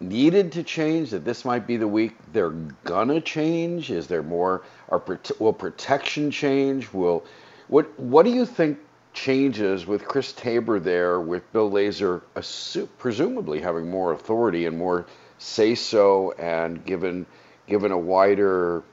[0.00, 1.10] needed to change?
[1.10, 2.50] That this might be the week they're
[2.84, 3.92] gonna change?
[3.92, 4.62] Is there more?
[4.88, 5.02] Are
[5.38, 6.92] will protection change?
[6.92, 7.24] Will
[7.68, 7.98] what?
[7.98, 8.78] What do you think
[9.16, 15.06] changes with Chris Tabor there, with Bill Lazor assu- presumably having more authority and more
[15.38, 17.26] say so, and given
[17.66, 18.84] given a wider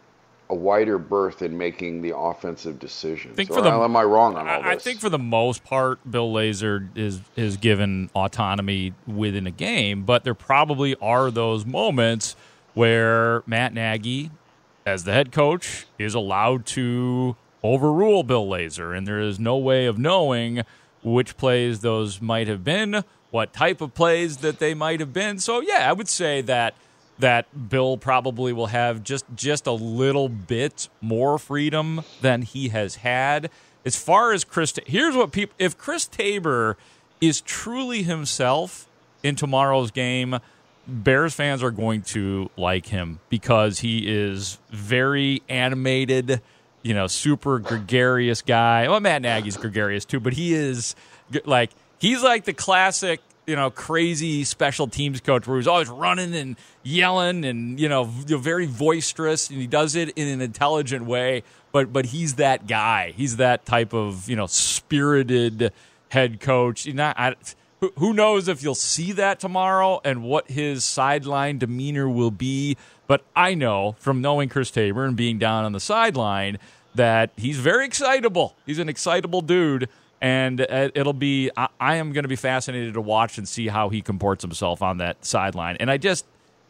[0.49, 3.33] a wider berth in making the offensive decisions?
[3.33, 5.19] I think Or for the, am I wrong on all I, I think for the
[5.19, 11.29] most part, Bill Lazor is is given autonomy within a game, but there probably are
[11.29, 12.35] those moments
[12.73, 14.31] where Matt Nagy,
[14.85, 19.85] as the head coach, is allowed to overrule Bill Lazor, and there is no way
[19.85, 20.63] of knowing
[21.03, 25.39] which plays those might have been, what type of plays that they might have been.
[25.39, 26.75] So yeah, I would say that
[27.19, 32.97] that Bill probably will have just just a little bit more freedom than he has
[32.97, 33.49] had.
[33.85, 36.77] As far as Chris, here's what people: if Chris Tabor
[37.21, 38.87] is truly himself
[39.23, 40.39] in tomorrow's game,
[40.87, 46.41] Bears fans are going to like him because he is very animated.
[46.83, 48.87] You know, super gregarious guy.
[48.87, 50.95] Well, Matt Nagy's gregarious too, but he is
[51.45, 56.33] like he's like the classic you know, crazy special teams coach where he's always running
[56.33, 61.43] and yelling and you know, very boisterous, and he does it in an intelligent way.
[61.71, 63.13] But but he's that guy.
[63.15, 65.73] He's that type of you know spirited
[66.09, 66.85] head coach.
[66.85, 67.35] you Not, I,
[67.97, 72.77] who- knows if you'll see that tomorrow and what his sideline demeanor will be.
[73.07, 76.57] But I know from knowing Chris Tabor and being down on the sideline
[76.95, 78.55] that he's very excitable.
[78.65, 79.89] He's an excitable dude.
[80.21, 83.67] And uh, it'll be, I, I am going to be fascinated to watch and see
[83.67, 85.75] how he comports himself on that sideline.
[85.79, 86.25] And I just,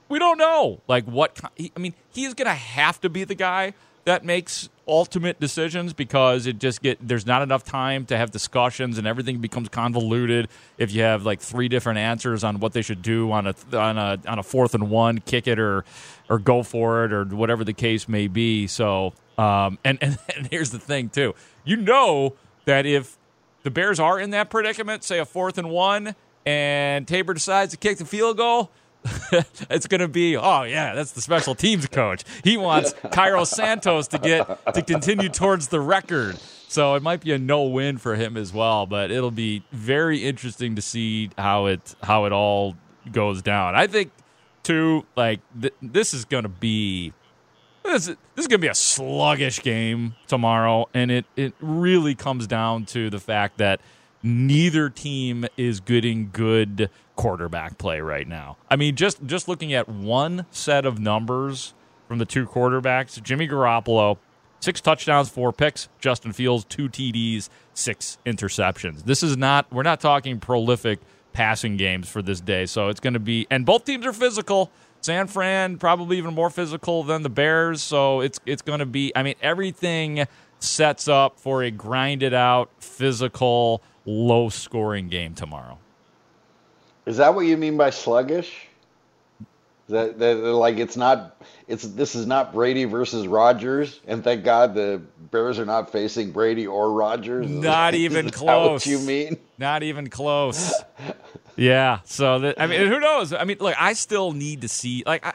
[0.10, 3.74] we don't know like what i mean he's going to have to be the guy
[4.06, 8.98] that makes ultimate decisions because it just get there's not enough time to have discussions
[8.98, 13.02] and everything becomes convoluted if you have like three different answers on what they should
[13.02, 15.86] do on a on a on a fourth and one kick it or
[16.30, 18.68] or go for it or whatever the case may be.
[18.68, 21.34] So um and and, and here's the thing too.
[21.64, 22.34] You know
[22.66, 23.18] that if
[23.64, 27.78] the Bears are in that predicament, say a fourth and one, and Tabor decides to
[27.78, 28.70] kick the field goal,
[29.70, 32.24] it's going to be, oh, yeah, that's the special teams coach.
[32.44, 36.38] He wants Cairo Santos to get to continue towards the record.
[36.68, 40.24] So it might be a no win for him as well, but it'll be very
[40.24, 42.76] interesting to see how it how it all
[43.12, 43.76] goes down.
[43.76, 44.12] I think
[44.64, 47.14] too like th- this is going to be
[47.84, 52.48] this, this is going to be a sluggish game tomorrow, and it, it really comes
[52.48, 53.82] down to the fact that
[54.24, 58.58] neither team is getting good quarterback play right now.
[58.70, 61.74] I mean, just just looking at one set of numbers
[62.08, 64.18] from the two quarterbacks, Jimmy Garoppolo,
[64.60, 65.90] six touchdowns, four picks.
[66.00, 69.04] Justin Fields, two TDs, six interceptions.
[69.04, 71.00] This is not we're not talking prolific
[71.34, 72.66] passing games for this day.
[72.66, 74.72] So it's going to be and both teams are physical.
[75.02, 79.12] San Fran probably even more physical than the Bears, so it's it's going to be.
[79.14, 80.26] I mean, everything
[80.64, 85.78] sets up for a grinded out, physical, low scoring game tomorrow.
[87.06, 88.68] Is that what you mean by sluggish?
[89.90, 94.74] That, that like it's not it's this is not Brady versus Rodgers, and thank God
[94.74, 97.50] the Bears are not facing Brady or Rodgers.
[97.50, 98.86] Not even close.
[98.86, 99.38] What you mean?
[99.58, 100.74] Not even close.
[101.58, 102.00] yeah.
[102.06, 103.34] So that, I mean, who knows?
[103.34, 105.04] I mean, look, I still need to see.
[105.06, 105.34] Like, I,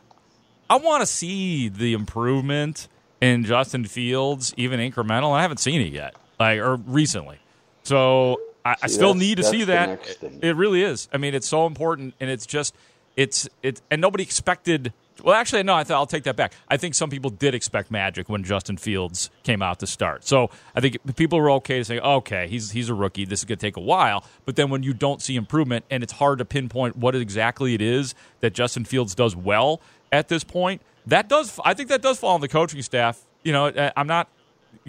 [0.70, 2.88] I want to see the improvement
[3.20, 5.32] in Justin Fields, even incremental.
[5.32, 7.38] I haven't seen it yet, like or recently.
[7.82, 10.00] So I, I still need to see that.
[10.42, 11.08] It really is.
[11.12, 12.74] I mean, it's so important, and it's just
[13.16, 14.92] it's it's and nobody expected.
[15.24, 15.74] Well, actually, no.
[15.74, 16.52] I th- I'll take that back.
[16.68, 20.24] I think some people did expect magic when Justin Fields came out to start.
[20.24, 23.24] So I think people were okay to say, okay, he's he's a rookie.
[23.24, 24.24] This is going to take a while.
[24.44, 27.82] But then when you don't see improvement, and it's hard to pinpoint what exactly it
[27.82, 29.80] is that Justin Fields does well
[30.12, 31.58] at this point, that does.
[31.64, 33.20] I think that does fall on the coaching staff.
[33.44, 34.28] You know, I'm not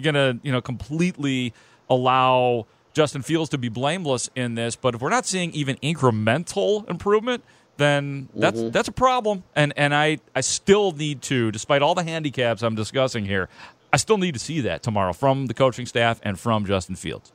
[0.00, 1.52] gonna you know completely
[1.88, 6.88] allow Justin Fields to be blameless in this, but if we're not seeing even incremental
[6.90, 7.42] improvement,
[7.76, 8.72] then that's Mhm.
[8.72, 9.44] that's a problem.
[9.56, 13.48] And and I I still need to, despite all the handicaps I'm discussing here,
[13.92, 17.32] I still need to see that tomorrow from the coaching staff and from Justin Fields.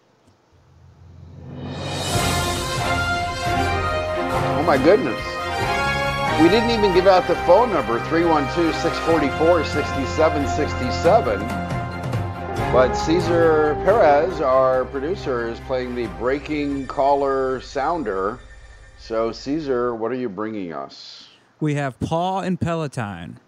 [4.57, 5.34] Oh my goodness.
[6.41, 11.39] We didn't even give out the phone number 312 644 6767.
[12.73, 18.39] But Cesar Perez, our producer, is playing the breaking caller sounder.
[18.97, 21.29] So, Caesar, what are you bringing us?
[21.61, 23.39] We have Paul and Palatine.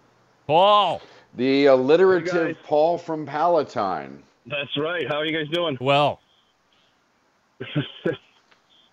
[0.48, 1.02] Paul.
[1.36, 4.24] The alliterative Paul from Palatine.
[4.46, 5.06] That's right.
[5.10, 5.78] How are you guys doing?
[5.82, 6.22] Well.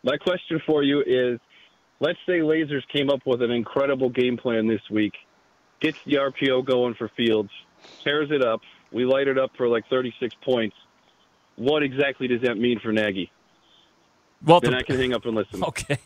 [0.02, 1.38] My question for you is
[2.00, 5.14] let's say Lazor's came up with an incredible game plan this week,
[5.80, 7.50] gets the RPO going for Fields,
[8.02, 8.60] tears it up,
[8.92, 10.76] we light it up for like 36 points.
[11.56, 13.30] What exactly does that mean for Nagy?
[14.44, 15.62] Well, then the- I can hang up and listen.
[15.74, 15.98] Okay.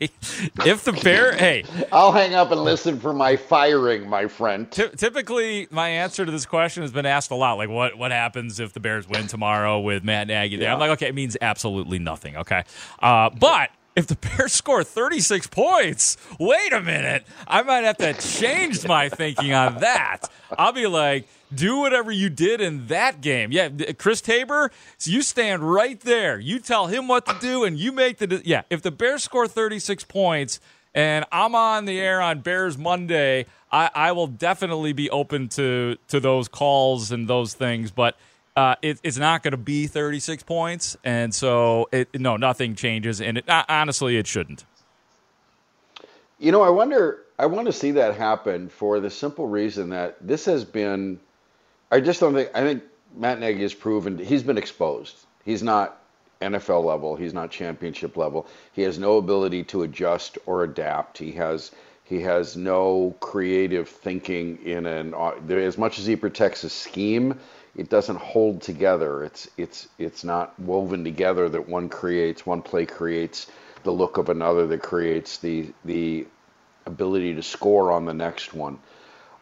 [0.64, 4.70] If the Bear, hey, I'll hang up and listen for my firing, my friend.
[4.70, 7.54] Ty- typically, my answer to this question has been asked a lot.
[7.54, 10.70] Like, what what happens if the Bears win tomorrow with Matt Nagy there?
[10.70, 12.36] I'm like, okay, it means absolutely nothing.
[12.36, 12.62] Okay,
[13.00, 18.14] uh, but if the Bears score 36 points, wait a minute, I might have to
[18.14, 20.30] change my thinking on that.
[20.56, 21.28] I'll be like.
[21.50, 23.52] Do whatever you did in that game.
[23.52, 26.38] Yeah, Chris Tabor, so you stand right there.
[26.38, 28.42] You tell him what to do, and you make the.
[28.44, 30.60] Yeah, if the Bears score 36 points,
[30.94, 35.96] and I'm on the air on Bears Monday, I, I will definitely be open to
[36.08, 37.90] to those calls and those things.
[37.92, 38.18] But
[38.58, 43.20] uh, it, it's not going to be 36 points, and so it, no, nothing changes.
[43.20, 44.64] And it, honestly, it shouldn't.
[46.40, 50.16] You know, I wonder, I want to see that happen for the simple reason that
[50.20, 51.20] this has been,
[51.92, 52.82] I just don't think, I think
[53.14, 55.14] Matt Nagy has proven, he's been exposed.
[55.44, 56.02] He's not
[56.40, 58.48] NFL level, he's not championship level.
[58.72, 61.16] He has no ability to adjust or adapt.
[61.16, 61.70] He has,
[62.02, 67.38] he has no creative thinking in an, uh, as much as he protects his scheme,
[67.78, 69.22] it doesn't hold together.
[69.24, 73.46] It's it's it's not woven together that one creates one play creates
[73.84, 76.26] the look of another that creates the the
[76.86, 78.80] ability to score on the next one.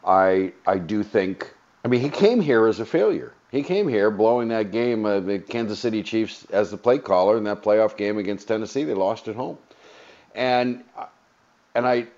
[0.05, 3.33] I I do think I mean he came here as a failure.
[3.51, 7.39] He came here blowing that game uh, the Kansas City Chiefs as the play caller
[7.39, 8.85] in that playoff game against Tennessee.
[8.85, 9.57] They lost at home,
[10.35, 10.85] and
[11.75, 12.09] and I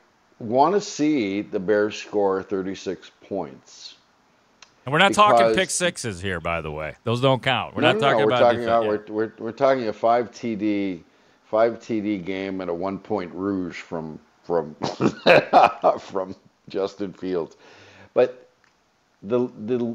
[0.41, 3.98] want to see the Bears score 36 points.
[4.89, 6.97] And we're not talking pick sixes here, by the way.
[7.05, 7.77] Those don't count.
[7.77, 9.93] We're No, not no, no, talking we're about talking about we're, we're, we're talking a
[9.93, 11.03] five TD
[11.45, 14.75] five TD game and a one point rouge from from
[16.01, 16.35] from
[16.71, 17.59] Justin Fields,
[18.15, 18.49] but
[19.23, 19.95] the the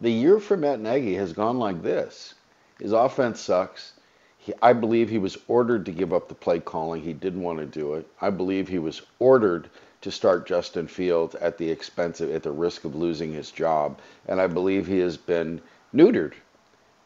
[0.00, 2.34] the year for Matt Nagy has gone like this.
[2.80, 3.92] His offense sucks.
[4.38, 7.02] He, I believe he was ordered to give up the play calling.
[7.02, 8.08] He didn't want to do it.
[8.22, 9.68] I believe he was ordered
[10.02, 13.98] to start Justin Fields at the expense of, at the risk of losing his job.
[14.26, 15.60] And I believe he has been
[15.94, 16.34] neutered.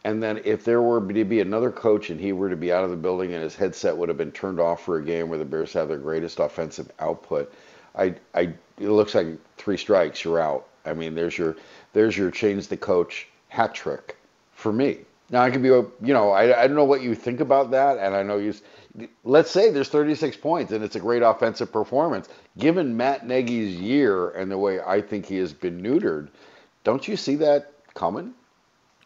[0.05, 2.85] And then if there were to be another coach and he were to be out
[2.85, 5.39] of the building and his headset would have been turned off for a game where
[5.39, 7.53] the Bears have their greatest offensive output,
[7.97, 9.27] I, I, it looks like
[9.57, 10.69] three strikes, you're out.
[10.85, 11.57] I mean, there's your,
[11.93, 14.17] there's your change the coach hat trick
[14.53, 14.99] for me.
[15.31, 17.99] Now I could be, you know, I, I don't know what you think about that,
[17.99, 18.55] and I know you.
[19.25, 22.29] Let's say there's 36 points and it's a great offensive performance.
[22.59, 26.29] Given Matt Nagy's year and the way I think he has been neutered,
[26.85, 28.35] don't you see that coming?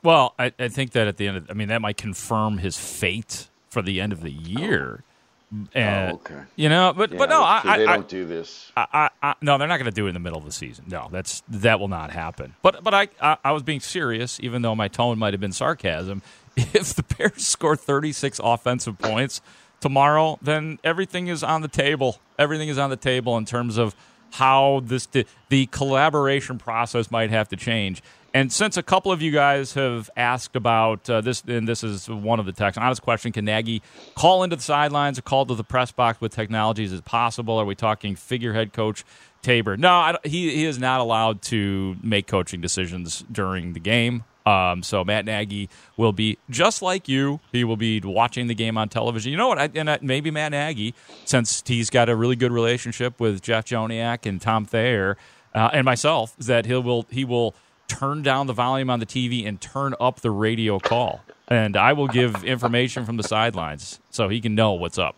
[0.02, 2.76] Well, I, I think that at the end of, I mean, that might confirm his
[2.76, 4.48] fate for the end of the oh.
[4.48, 5.04] year.
[5.52, 6.42] Oh, and, Oh, okay.
[6.54, 8.70] You know, but but no, I, I, they I- don't do this.
[8.76, 10.52] I, I, I, no, they're not going to do it in the middle of the
[10.52, 10.84] season.
[10.88, 12.54] No, that's that will not happen.
[12.62, 15.52] But but I, I I was being serious, even though my tone might have been
[15.52, 16.22] sarcasm.
[16.56, 19.40] If the Bears score 36 offensive points
[19.80, 22.18] tomorrow, then everything is on the table.
[22.38, 23.94] Everything is on the table in terms of
[24.32, 28.02] how this the, collaboration process might have to change.
[28.32, 32.08] And since a couple of you guys have asked about uh, this, and this is
[32.08, 33.82] one of the texts, honest question: Can Nagy
[34.14, 36.84] call into the sidelines or call to the press box with technology?
[36.84, 37.58] Is possible?
[37.58, 39.04] Are we talking figurehead coach
[39.42, 39.76] Tabor?
[39.76, 44.22] No, he he is not allowed to make coaching decisions during the game.
[44.46, 47.40] Um, so Matt Nagy will be just like you.
[47.52, 49.30] He will be watching the game on television.
[49.30, 49.58] You know what?
[49.58, 53.66] I, and I, maybe Matt Nagy, since he's got a really good relationship with Jeff
[53.66, 55.16] Joniak and Tom Thayer
[55.54, 57.54] uh, and myself, is that he will he will
[57.88, 61.92] turn down the volume on the TV and turn up the radio call, and I
[61.92, 65.16] will give information from the sidelines so he can know what's up.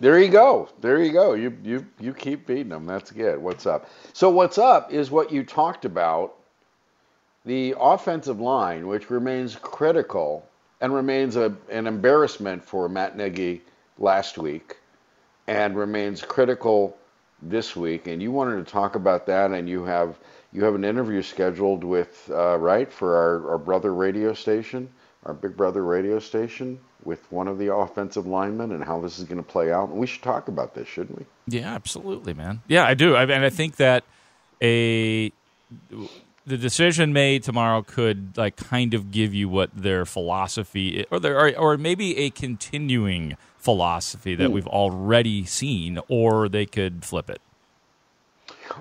[0.00, 0.68] There you go.
[0.80, 1.34] There you go.
[1.34, 2.86] You you you keep beating them.
[2.86, 3.38] That's good.
[3.38, 3.88] What's up?
[4.12, 6.34] So what's up is what you talked about.
[7.44, 10.48] The offensive line, which remains critical
[10.80, 13.62] and remains a, an embarrassment for Matt Nagy
[13.98, 14.76] last week,
[15.46, 16.96] and remains critical
[17.42, 18.06] this week.
[18.06, 20.18] And you wanted to talk about that, and you have
[20.52, 24.88] you have an interview scheduled with uh, right for our, our brother radio station,
[25.26, 29.24] our big brother radio station, with one of the offensive linemen, and how this is
[29.24, 29.88] going to play out.
[29.90, 31.24] And we should talk about this, shouldn't we?
[31.48, 32.62] Yeah, absolutely, man.
[32.68, 33.16] Yeah, I do.
[33.16, 34.04] I, and I think that
[34.62, 35.32] a
[36.46, 41.38] the decision made tomorrow could like kind of give you what their philosophy or their
[41.38, 44.52] or, or maybe a continuing philosophy that Hmm.
[44.52, 47.40] we've already seen or they could flip it.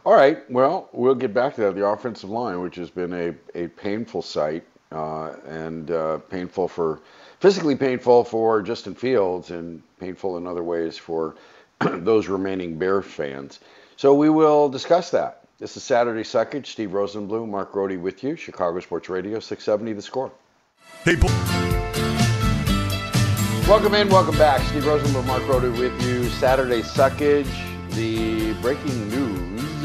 [0.05, 0.49] All right.
[0.51, 1.75] Well, we'll get back to that.
[1.75, 7.01] The offensive line, which has been a, a painful sight uh, and uh, painful for
[7.39, 11.35] physically painful for Justin Fields and painful in other ways for
[11.81, 13.59] those remaining Bear fans.
[13.97, 15.42] So we will discuss that.
[15.63, 16.65] This is Saturday Suckage.
[16.65, 18.35] Steve Rosenbloom, Mark Grote with you.
[18.35, 20.29] Chicago Sports Radio, 670 The Score.
[21.05, 21.29] People.
[23.69, 24.59] Welcome in, welcome back.
[24.67, 26.27] Steve Rosenbloom, Mark Grote with you.
[26.31, 27.47] Saturday Suckage,
[27.91, 29.83] the breaking news.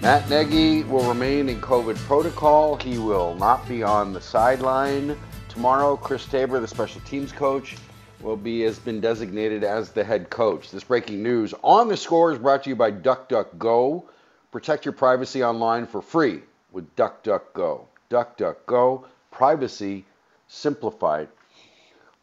[0.00, 2.76] Matt Nagy will remain in COVID protocol.
[2.76, 5.18] He will not be on the sideline
[5.50, 5.98] tomorrow.
[5.98, 7.76] Chris Tabor, the special teams coach,
[8.22, 10.70] will be has been designated as the head coach.
[10.70, 14.04] This breaking news on the score is brought to you by DuckDuckGo.
[14.50, 16.40] Protect your privacy online for free
[16.72, 17.84] with DuckDuckGo.
[18.10, 20.04] DuckDuckGo, privacy
[20.48, 21.28] simplified.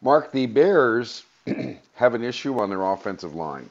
[0.02, 1.24] Mark, the Bears
[1.94, 3.70] have an issue on their offensive line.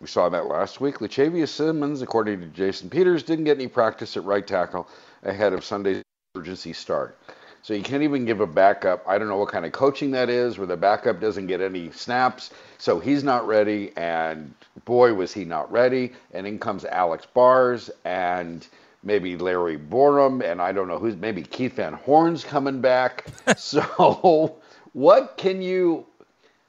[0.00, 1.00] We saw that last week.
[1.00, 4.88] Lachavious Simmons, according to Jason Peters, didn't get any practice at right tackle
[5.22, 6.02] ahead of Sunday's
[6.34, 7.16] emergency start.
[7.64, 9.02] So you can't even give a backup.
[9.08, 11.90] I don't know what kind of coaching that is, where the backup doesn't get any
[11.92, 12.50] snaps.
[12.76, 14.52] So he's not ready, and
[14.84, 16.12] boy, was he not ready.
[16.34, 18.68] And in comes Alex Bars and
[19.02, 23.24] maybe Larry Borom, and I don't know who's maybe Keith Van Horn's coming back.
[23.56, 24.58] so
[24.92, 26.04] what can you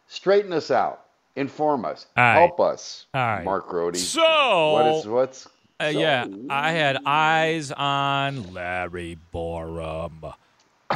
[0.07, 1.07] straighten us out?
[1.35, 2.05] Inform us.
[2.15, 2.39] All right.
[2.39, 3.07] Help us.
[3.13, 3.43] Right.
[3.43, 3.97] Mark Grote.
[3.97, 5.45] So- what is what's
[5.81, 10.33] Uh, yeah, I had eyes on Larry Borom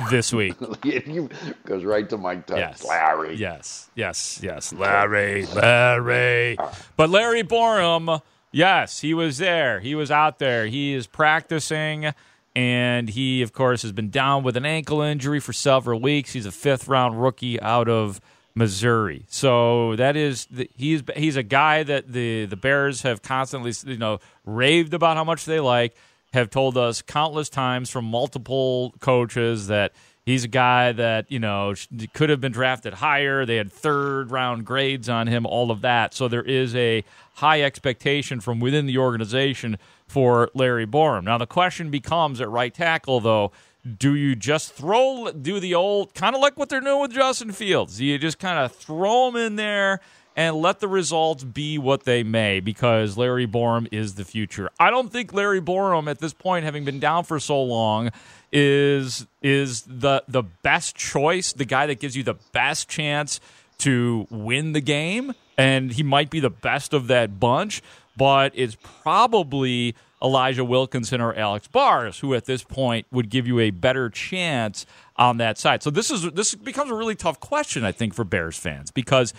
[0.10, 0.56] this week.
[1.66, 2.58] goes right to Mike Tyson.
[2.60, 2.86] Yes.
[2.86, 3.36] Larry.
[3.36, 4.74] Yes, yes, yes.
[4.74, 6.58] Larry, Larry.
[6.60, 6.78] Ah.
[6.96, 9.80] But Larry Borom, yes, he was there.
[9.80, 10.68] He was out there.
[10.68, 12.14] He is practicing,
[12.56, 16.34] and he, of course, has been down with an ankle injury for several weeks.
[16.34, 18.20] He's a fifth round rookie out of
[18.56, 19.26] Missouri.
[19.30, 23.98] So that is the, he's he's a guy that the the Bears have constantly you
[23.98, 25.96] know raved about how much they like.
[26.34, 29.94] Have told us countless times from multiple coaches that
[30.26, 31.74] he's a guy that you know
[32.14, 33.46] could have been drafted higher.
[33.46, 36.14] They had third round grades on him, all of that.
[36.14, 37.04] So there is a
[37.36, 39.78] high expectation from within the organization
[40.08, 41.24] for Larry Borom.
[41.24, 43.52] Now the question becomes at right tackle though
[43.98, 47.52] do you just throw do the old kind of like what they're doing with Justin
[47.52, 47.98] Fields?
[47.98, 50.02] Do you just kind of throw him in there
[50.40, 54.70] and let the results be what they may because Larry Borom is the future.
[54.80, 58.12] I don't think Larry Borom at this point having been down for so long
[58.50, 63.42] is is the the best choice, the guy that gives you the best chance
[63.80, 67.82] to win the game and he might be the best of that bunch,
[68.16, 73.60] but it's probably Elijah Wilkinson or Alex Bars, who at this point would give you
[73.60, 74.86] a better chance
[75.18, 75.84] on that side.
[75.84, 79.34] So this is this becomes a really tough question, I think, for Bears fans because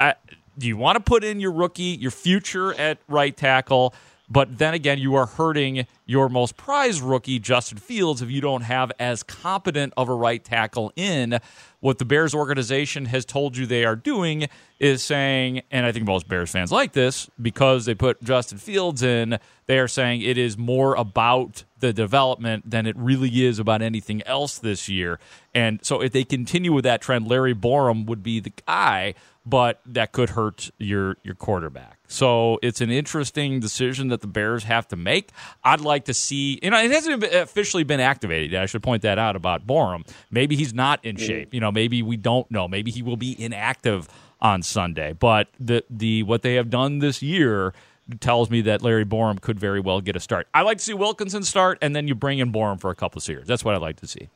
[0.00, 0.14] uh,
[0.58, 3.94] do you want to put in your rookie, your future at right tackle?
[4.32, 8.62] But then again, you are hurting your most prized rookie, Justin Fields, if you don't
[8.62, 11.40] have as competent of a right tackle in.
[11.80, 14.46] What the Bears organization has told you they are doing
[14.78, 19.02] is saying, and I think most Bears fans like this because they put Justin Fields
[19.02, 23.82] in, they are saying it is more about the development than it really is about
[23.82, 25.18] anything else this year.
[25.54, 29.14] And so if they continue with that trend, Larry Borom would be the guy
[29.46, 31.98] but that could hurt your your quarterback.
[32.08, 35.30] So it's an interesting decision that the Bears have to make.
[35.64, 38.54] I'd like to see, you know, it hasn't officially been activated.
[38.54, 40.06] I should point that out about Borom.
[40.30, 41.26] Maybe he's not in mm.
[41.26, 41.54] shape.
[41.54, 42.68] You know, maybe we don't know.
[42.68, 44.08] Maybe he will be inactive
[44.40, 45.12] on Sunday.
[45.12, 47.72] But the the what they have done this year
[48.18, 50.48] tells me that Larry Borom could very well get a start.
[50.52, 53.20] I like to see Wilkinson start, and then you bring in Borom for a couple
[53.20, 53.46] of years.
[53.46, 54.28] That's what I'd like to see.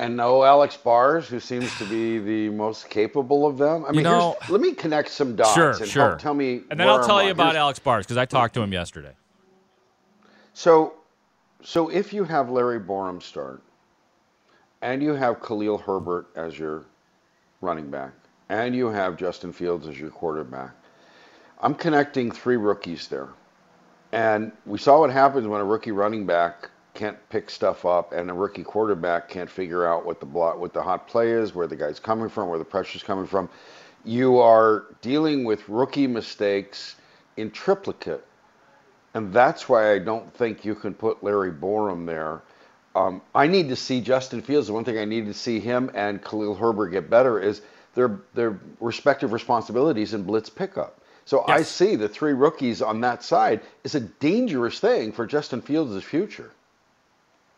[0.00, 3.84] And no Alex Bars, who seems to be the most capable of them.
[3.86, 6.08] I mean, know- let me connect some dots Sure, and sure.
[6.08, 6.62] help tell me.
[6.70, 7.32] And then I'll tell I'm you at.
[7.34, 9.12] about Here's- Alex Bars because I talked to him yesterday.
[10.54, 10.94] So,
[11.62, 13.62] so if you have Larry Borom start,
[14.80, 16.86] and you have Khalil Herbert as your
[17.60, 18.12] running back,
[18.48, 20.70] and you have Justin Fields as your quarterback,
[21.60, 23.28] I'm connecting three rookies there.
[24.12, 28.30] And we saw what happens when a rookie running back can't pick stuff up, and
[28.30, 31.66] a rookie quarterback can't figure out what the block, what the hot play is, where
[31.66, 33.48] the guy's coming from, where the pressure's coming from.
[34.04, 36.96] You are dealing with rookie mistakes
[37.36, 38.24] in triplicate.
[39.14, 42.42] And that's why I don't think you can put Larry Borom there.
[42.94, 44.66] Um, I need to see Justin Fields.
[44.68, 47.62] The one thing I need to see him and Khalil Herbert get better is
[47.94, 51.00] their their respective responsibilities in blitz pickup.
[51.24, 55.60] So I see the three rookies on that side is a dangerous thing for Justin
[55.60, 56.50] Fields' future.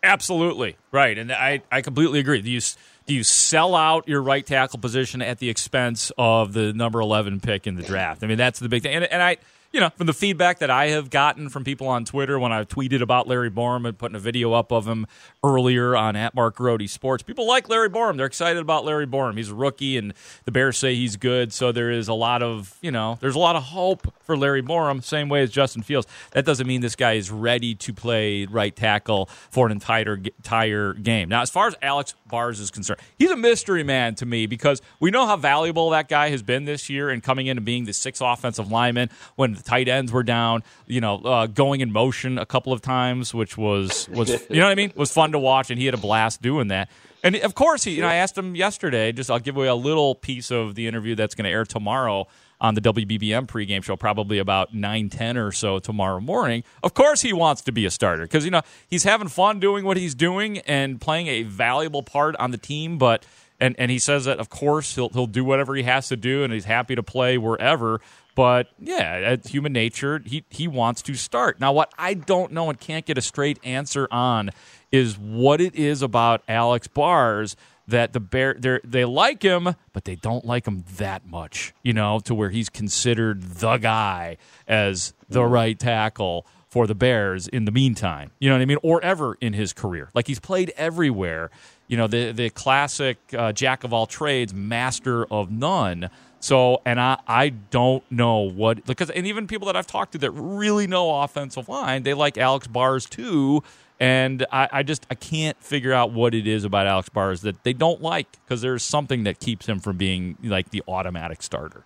[0.03, 2.43] Absolutely right, and I, I completely agree.
[2.43, 2.61] Do you
[3.07, 7.41] do you sell out your right tackle position at the expense of the number eleven
[7.41, 8.25] pick in the draft?
[8.25, 8.95] I mean, that's the big thing.
[8.95, 9.37] And, and I,
[9.73, 12.69] you know, from the feedback that I have gotten from people on Twitter when I've
[12.69, 15.07] tweeted about Larry Borom and putting a video up of him
[15.43, 18.19] earlier on at Mark Grote Sports, people like Larry Borom.
[18.19, 19.37] They're excited about Larry Borom.
[19.37, 20.13] He's a rookie, and
[20.45, 21.55] the Bears say he's good.
[21.55, 24.63] So there is a lot of, you know, there's a lot of hope for Larry
[24.63, 25.03] Borom.
[25.03, 26.07] Same way as Justin Fields.
[26.33, 30.93] That doesn't mean this guy is ready to play right tackle for an entire entire
[30.93, 31.31] game.
[31.31, 34.83] Now, as far as Alex Bars is concerned, he's a mystery man to me because
[35.01, 37.85] we know how valuable that guy has been this year and coming in and being
[37.85, 40.63] the sixth offensive lineman when the tight ends were down.
[40.87, 44.65] You know, uh, going in motion a couple of times, which was was you know
[44.65, 46.91] what I mean was fun to watch, and he had a blast doing that.
[47.25, 47.93] And of course, he.
[47.93, 49.13] You know, I asked him yesterday.
[49.13, 52.27] Just I'll give away a little piece of the interview that's going to air tomorrow
[52.61, 56.63] on the WBBM pregame show, probably about nine ten or so tomorrow morning.
[56.83, 59.85] Of course, he wants to be a starter because you know he's having fun doing
[59.85, 62.99] what he's doing and playing a valuable part on the team.
[62.99, 63.27] But
[63.61, 66.45] and and he says that of course he'll he'll do whatever he has to do,
[66.45, 68.01] and he's happy to play wherever.
[68.35, 70.23] But yeah, human nature.
[70.25, 71.61] He he wants to start.
[71.61, 74.51] Now, what I don't know and can't get a straight answer on
[74.91, 77.57] is what it is about Alex Bars
[77.89, 81.75] that the bear they they like him, but they don't like him that much.
[81.83, 87.49] You know, to where he's considered the guy as the right tackle for the Bears
[87.49, 88.31] in the meantime.
[88.39, 88.79] You know what I mean?
[88.83, 90.09] Or ever in his career.
[90.15, 91.51] Like he's played everywhere.
[91.87, 96.09] You know, the the classic uh, jack of all trades, master of none.
[96.43, 100.19] So, and I, I don't know what because and even people that I've talked to
[100.19, 103.63] that really know offensive line, they like Alex Bars too.
[104.01, 107.63] And I, I just I can't figure out what it is about Alex Bars that
[107.63, 111.85] they don't like because there's something that keeps him from being like the automatic starter.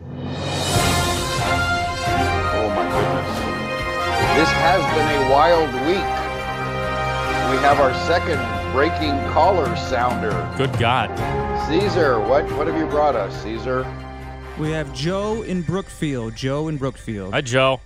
[0.00, 0.28] Oh
[2.68, 3.38] my goodness.
[4.38, 6.06] This has been a wild week.
[7.50, 10.32] We have our second breaking caller sounder.
[10.58, 11.08] Good God.
[11.68, 13.86] Caesar, what, what have you brought us, Caesar?
[14.58, 16.34] We have Joe in Brookfield.
[16.34, 17.32] Joe in Brookfield.
[17.34, 17.80] Hi, Joe.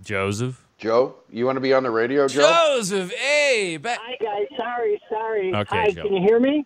[0.00, 0.64] Joseph.
[0.78, 2.76] Joe, you want to be on the radio, Joe?
[2.76, 3.78] Joseph, hey.
[3.78, 5.52] Ba- Hi guys, sorry, sorry.
[5.52, 6.02] Okay, Hi, Joe.
[6.04, 6.64] can you hear me?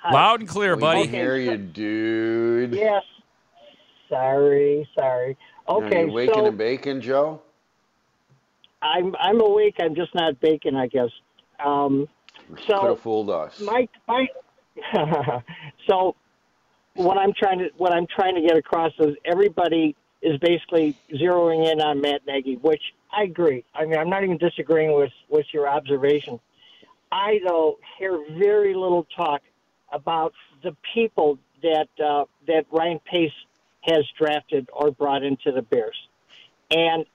[0.00, 0.12] Hi.
[0.14, 1.02] Loud and clear, We buddy.
[1.06, 2.72] can hear you, dude.
[2.72, 3.02] Yes.
[4.08, 5.36] Sorry, sorry.
[5.66, 7.42] Are Okay, you waking so and baking, Joe?
[8.82, 9.76] I'm I'm awake.
[9.80, 11.10] I'm just not baking, I guess.
[11.64, 12.08] Um,
[12.48, 13.60] Could so have fooled us.
[13.60, 14.26] my my
[15.88, 16.14] so
[16.94, 21.70] what I'm trying to what I'm trying to get across is everybody is basically zeroing
[21.70, 23.64] in on Matt Nagy, which I agree.
[23.74, 26.40] I mean, I'm not even disagreeing with with your observation.
[27.12, 29.42] I though hear very little talk
[29.92, 33.32] about the people that uh, that Ryan Pace
[33.82, 35.96] has drafted or brought into the Bears,
[36.70, 37.06] and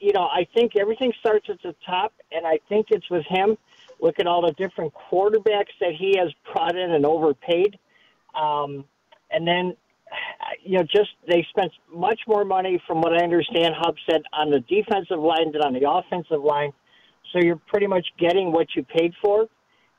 [0.00, 3.56] you know I think everything starts at the top, and I think it's with him.
[4.00, 7.78] Look at all the different quarterbacks that he has brought in and overpaid,
[8.34, 8.84] um,
[9.30, 9.76] and then
[10.62, 13.74] you know just they spent much more money, from what I understand.
[13.76, 16.72] Hub said on the defensive line than on the offensive line,
[17.32, 19.46] so you're pretty much getting what you paid for.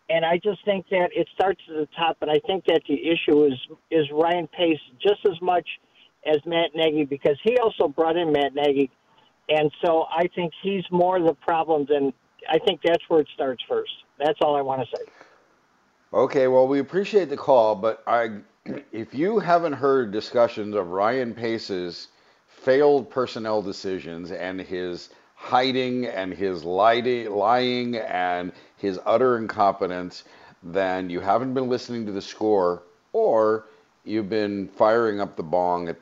[0.07, 3.09] And I just think that it starts at the top, and I think that the
[3.09, 5.67] issue is is Ryan Pace just as much
[6.25, 8.89] as Matt Nagy because he also brought in Matt Nagy,
[9.49, 12.13] and so I think he's more the problem than
[12.49, 13.91] I think that's where it starts first.
[14.19, 15.03] That's all I want to say.
[16.13, 18.37] Okay, well, we appreciate the call, but I,
[18.91, 22.07] if you haven't heard discussions of Ryan Pace's
[22.47, 30.23] failed personnel decisions and his hiding and his lying, lying and his utter incompetence,
[30.63, 32.83] then you haven't been listening to the score,
[33.13, 33.65] or
[34.03, 35.93] you've been firing up the bong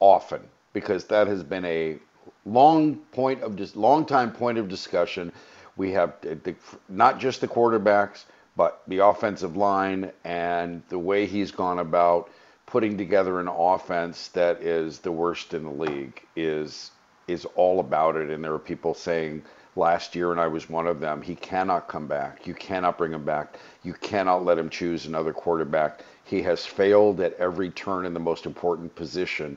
[0.00, 0.40] often
[0.72, 1.98] because that has been a
[2.44, 5.32] long point of just long time point of discussion.
[5.76, 6.54] We have the,
[6.88, 8.24] not just the quarterbacks,
[8.56, 12.30] but the offensive line and the way he's gone about
[12.66, 16.90] putting together an offense that is the worst in the league is
[17.28, 18.30] is all about it.
[18.30, 19.42] And there are people saying
[19.76, 22.46] last year, and I was one of them, he cannot come back.
[22.46, 23.56] You cannot bring him back.
[23.84, 26.00] You cannot let him choose another quarterback.
[26.24, 29.56] He has failed at every turn in the most important position.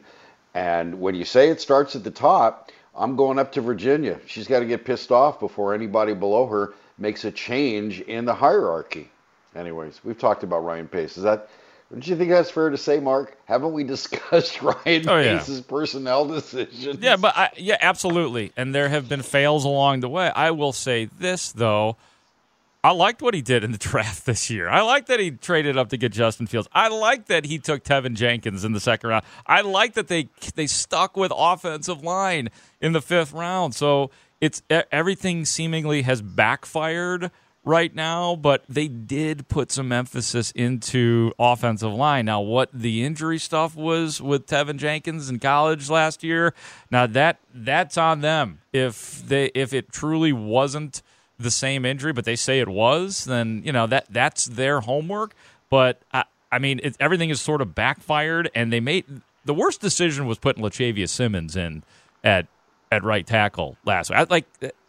[0.53, 4.19] And when you say it starts at the top, I'm going up to Virginia.
[4.27, 8.35] She's got to get pissed off before anybody below her makes a change in the
[8.35, 9.09] hierarchy.
[9.55, 11.17] Anyways, we've talked about Ryan Pace.
[11.17, 11.49] Is that?
[11.91, 13.37] Don't you think that's fair to say, Mark?
[13.45, 15.37] Haven't we discussed Ryan Oh, yeah.
[15.37, 16.99] Pace's personnel decisions?
[17.01, 18.51] Yeah, but I, yeah, absolutely.
[18.57, 20.31] And there have been fails along the way.
[20.35, 21.97] I will say this though.
[22.83, 24.67] I liked what he did in the draft this year.
[24.67, 26.67] I like that he traded up to get Justin Fields.
[26.73, 29.25] I like that he took Teven Jenkins in the second round.
[29.45, 32.49] I like that they they stuck with offensive line
[32.81, 33.73] in the fifth round.
[33.75, 34.11] So
[34.41, 37.31] it's everything seemingly has backfired
[37.63, 42.25] right now, but they did put some emphasis into offensive line.
[42.25, 46.53] Now, what the injury stuff was with Teven Jenkins in college last year,
[46.91, 48.59] now that that's on them.
[48.73, 51.01] If they if it truly wasn't
[51.39, 55.33] the same injury, but they say it was, then you know that that's their homework.
[55.69, 59.05] But I, I mean, it, everything is sort of backfired, and they made
[59.45, 61.83] the worst decision was putting Lachavious Simmons in
[62.23, 62.47] at
[62.91, 64.19] at right tackle last week.
[64.19, 64.45] I, like,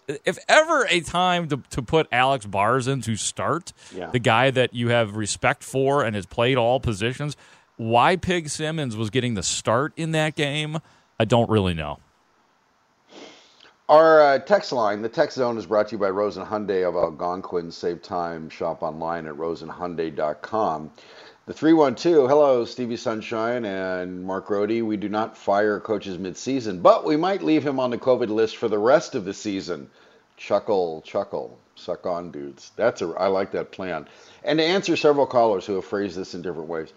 [0.06, 4.10] if ever a time to, to put Alex Bars in to start, Yeah.
[4.10, 7.34] the guy that you have respect for and has played all positions,
[7.78, 10.76] why Pig Simmons was getting the start in that game,
[11.18, 11.98] I don't really know.
[13.86, 16.96] Our uh, text line, the text zone, is brought to you by Rosen Hyundai of
[16.96, 17.70] Algonquin.
[17.70, 20.90] Save time, shop online at rosenhyundai.com.
[21.44, 24.82] The 312, hello, Stevie Sunshine and Mark Grote.
[24.82, 28.56] We do not fire coaches midseason, but we might leave him on the COVID list
[28.56, 29.90] for the rest of the season.
[30.38, 32.72] Chuckle, chuckle, suck on, dudes.
[32.76, 34.08] That's a, I like that plan.
[34.44, 36.90] And to answer several callers who have phrased this in different ways,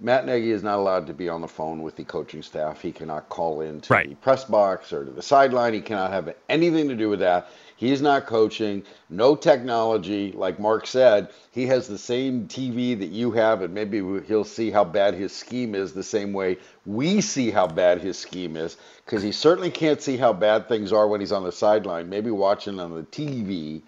[0.00, 2.82] Matt Nagy is not allowed to be on the phone with the coaching staff.
[2.82, 5.72] He cannot call in to the press box or to the sideline.
[5.72, 7.48] He cannot have anything to do with that.
[7.76, 8.82] He's not coaching.
[9.08, 10.32] No technology.
[10.32, 14.70] Like Mark said, he has the same TV that you have, and maybe he'll see
[14.70, 18.76] how bad his scheme is the same way we see how bad his scheme is,
[19.04, 22.08] because he certainly can't see how bad things are when he's on the sideline.
[22.08, 23.82] Maybe watching on the TV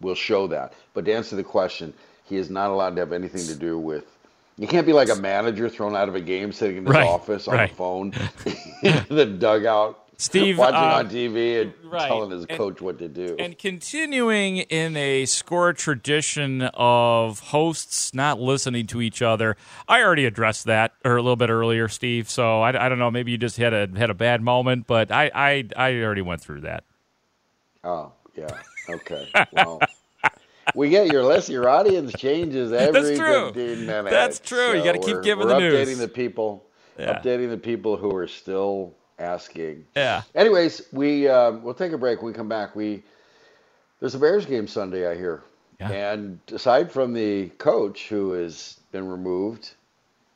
[0.00, 0.74] will show that.
[0.92, 1.94] But to answer the question,
[2.24, 4.04] he is not allowed to have anything to do with
[4.58, 7.06] You can't be like a manager thrown out of a game sitting in his Right,
[7.06, 7.70] office on right.
[7.70, 8.12] the phone
[8.82, 9.98] in the dugout.
[10.18, 13.34] Steve, watching uh, on TV and right, telling his and- coach what to do.
[13.40, 19.56] And continuing in a score tradition of hosts not listening to each other,
[19.88, 22.30] I already addressed that or a little bit earlier, Steve.
[22.30, 23.10] So I, I don't know.
[23.10, 26.40] Maybe you just had a had a bad moment, but I I, I already went
[26.40, 26.84] through that.
[27.82, 28.46] Oh, yeah.
[28.90, 29.28] Okay.
[29.52, 29.80] Well,
[30.74, 31.48] we get your list.
[31.48, 33.52] Your audience changes every true.
[33.52, 34.10] 15 minutes.
[34.10, 34.76] That's true.
[34.76, 35.88] You gotta keep we're- giving we're the news.
[35.88, 36.64] updating the people.
[36.98, 37.18] Yeah.
[37.18, 39.86] Updating the people who are still asking.
[39.96, 40.22] Yeah.
[40.34, 42.22] Anyways, we uh, we'll take a break.
[42.22, 42.76] When we come back.
[42.76, 43.02] We
[44.00, 45.06] there's a Bears game Sunday.
[45.10, 45.42] I hear.
[45.80, 45.90] Yeah.
[45.90, 49.70] And aside from the coach who has been removed,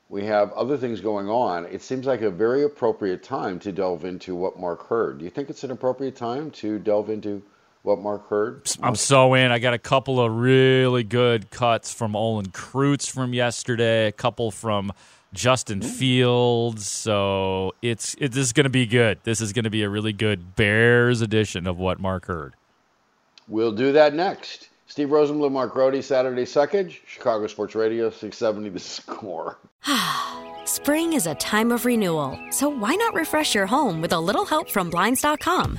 [0.08, 1.66] we have other things going on.
[1.66, 5.18] It seems like a very appropriate time to delve into what Mark heard.
[5.18, 7.42] Do you think it's an appropriate time to delve into
[7.86, 8.68] what Mark heard?
[8.82, 9.52] I'm so in.
[9.52, 14.50] I got a couple of really good cuts from Olin Kreutz from yesterday, a couple
[14.50, 14.92] from
[15.32, 16.88] Justin Fields.
[16.88, 19.20] So it's it, this is going to be good.
[19.22, 22.54] This is going to be a really good Bears edition of what Mark heard.
[23.46, 24.68] We'll do that next.
[24.88, 29.58] Steve Rosenbloom, Mark Grote, Saturday Suckage, Chicago Sports Radio, 670 The Score.
[30.64, 34.44] Spring is a time of renewal, so why not refresh your home with a little
[34.44, 35.78] help from Blinds.com?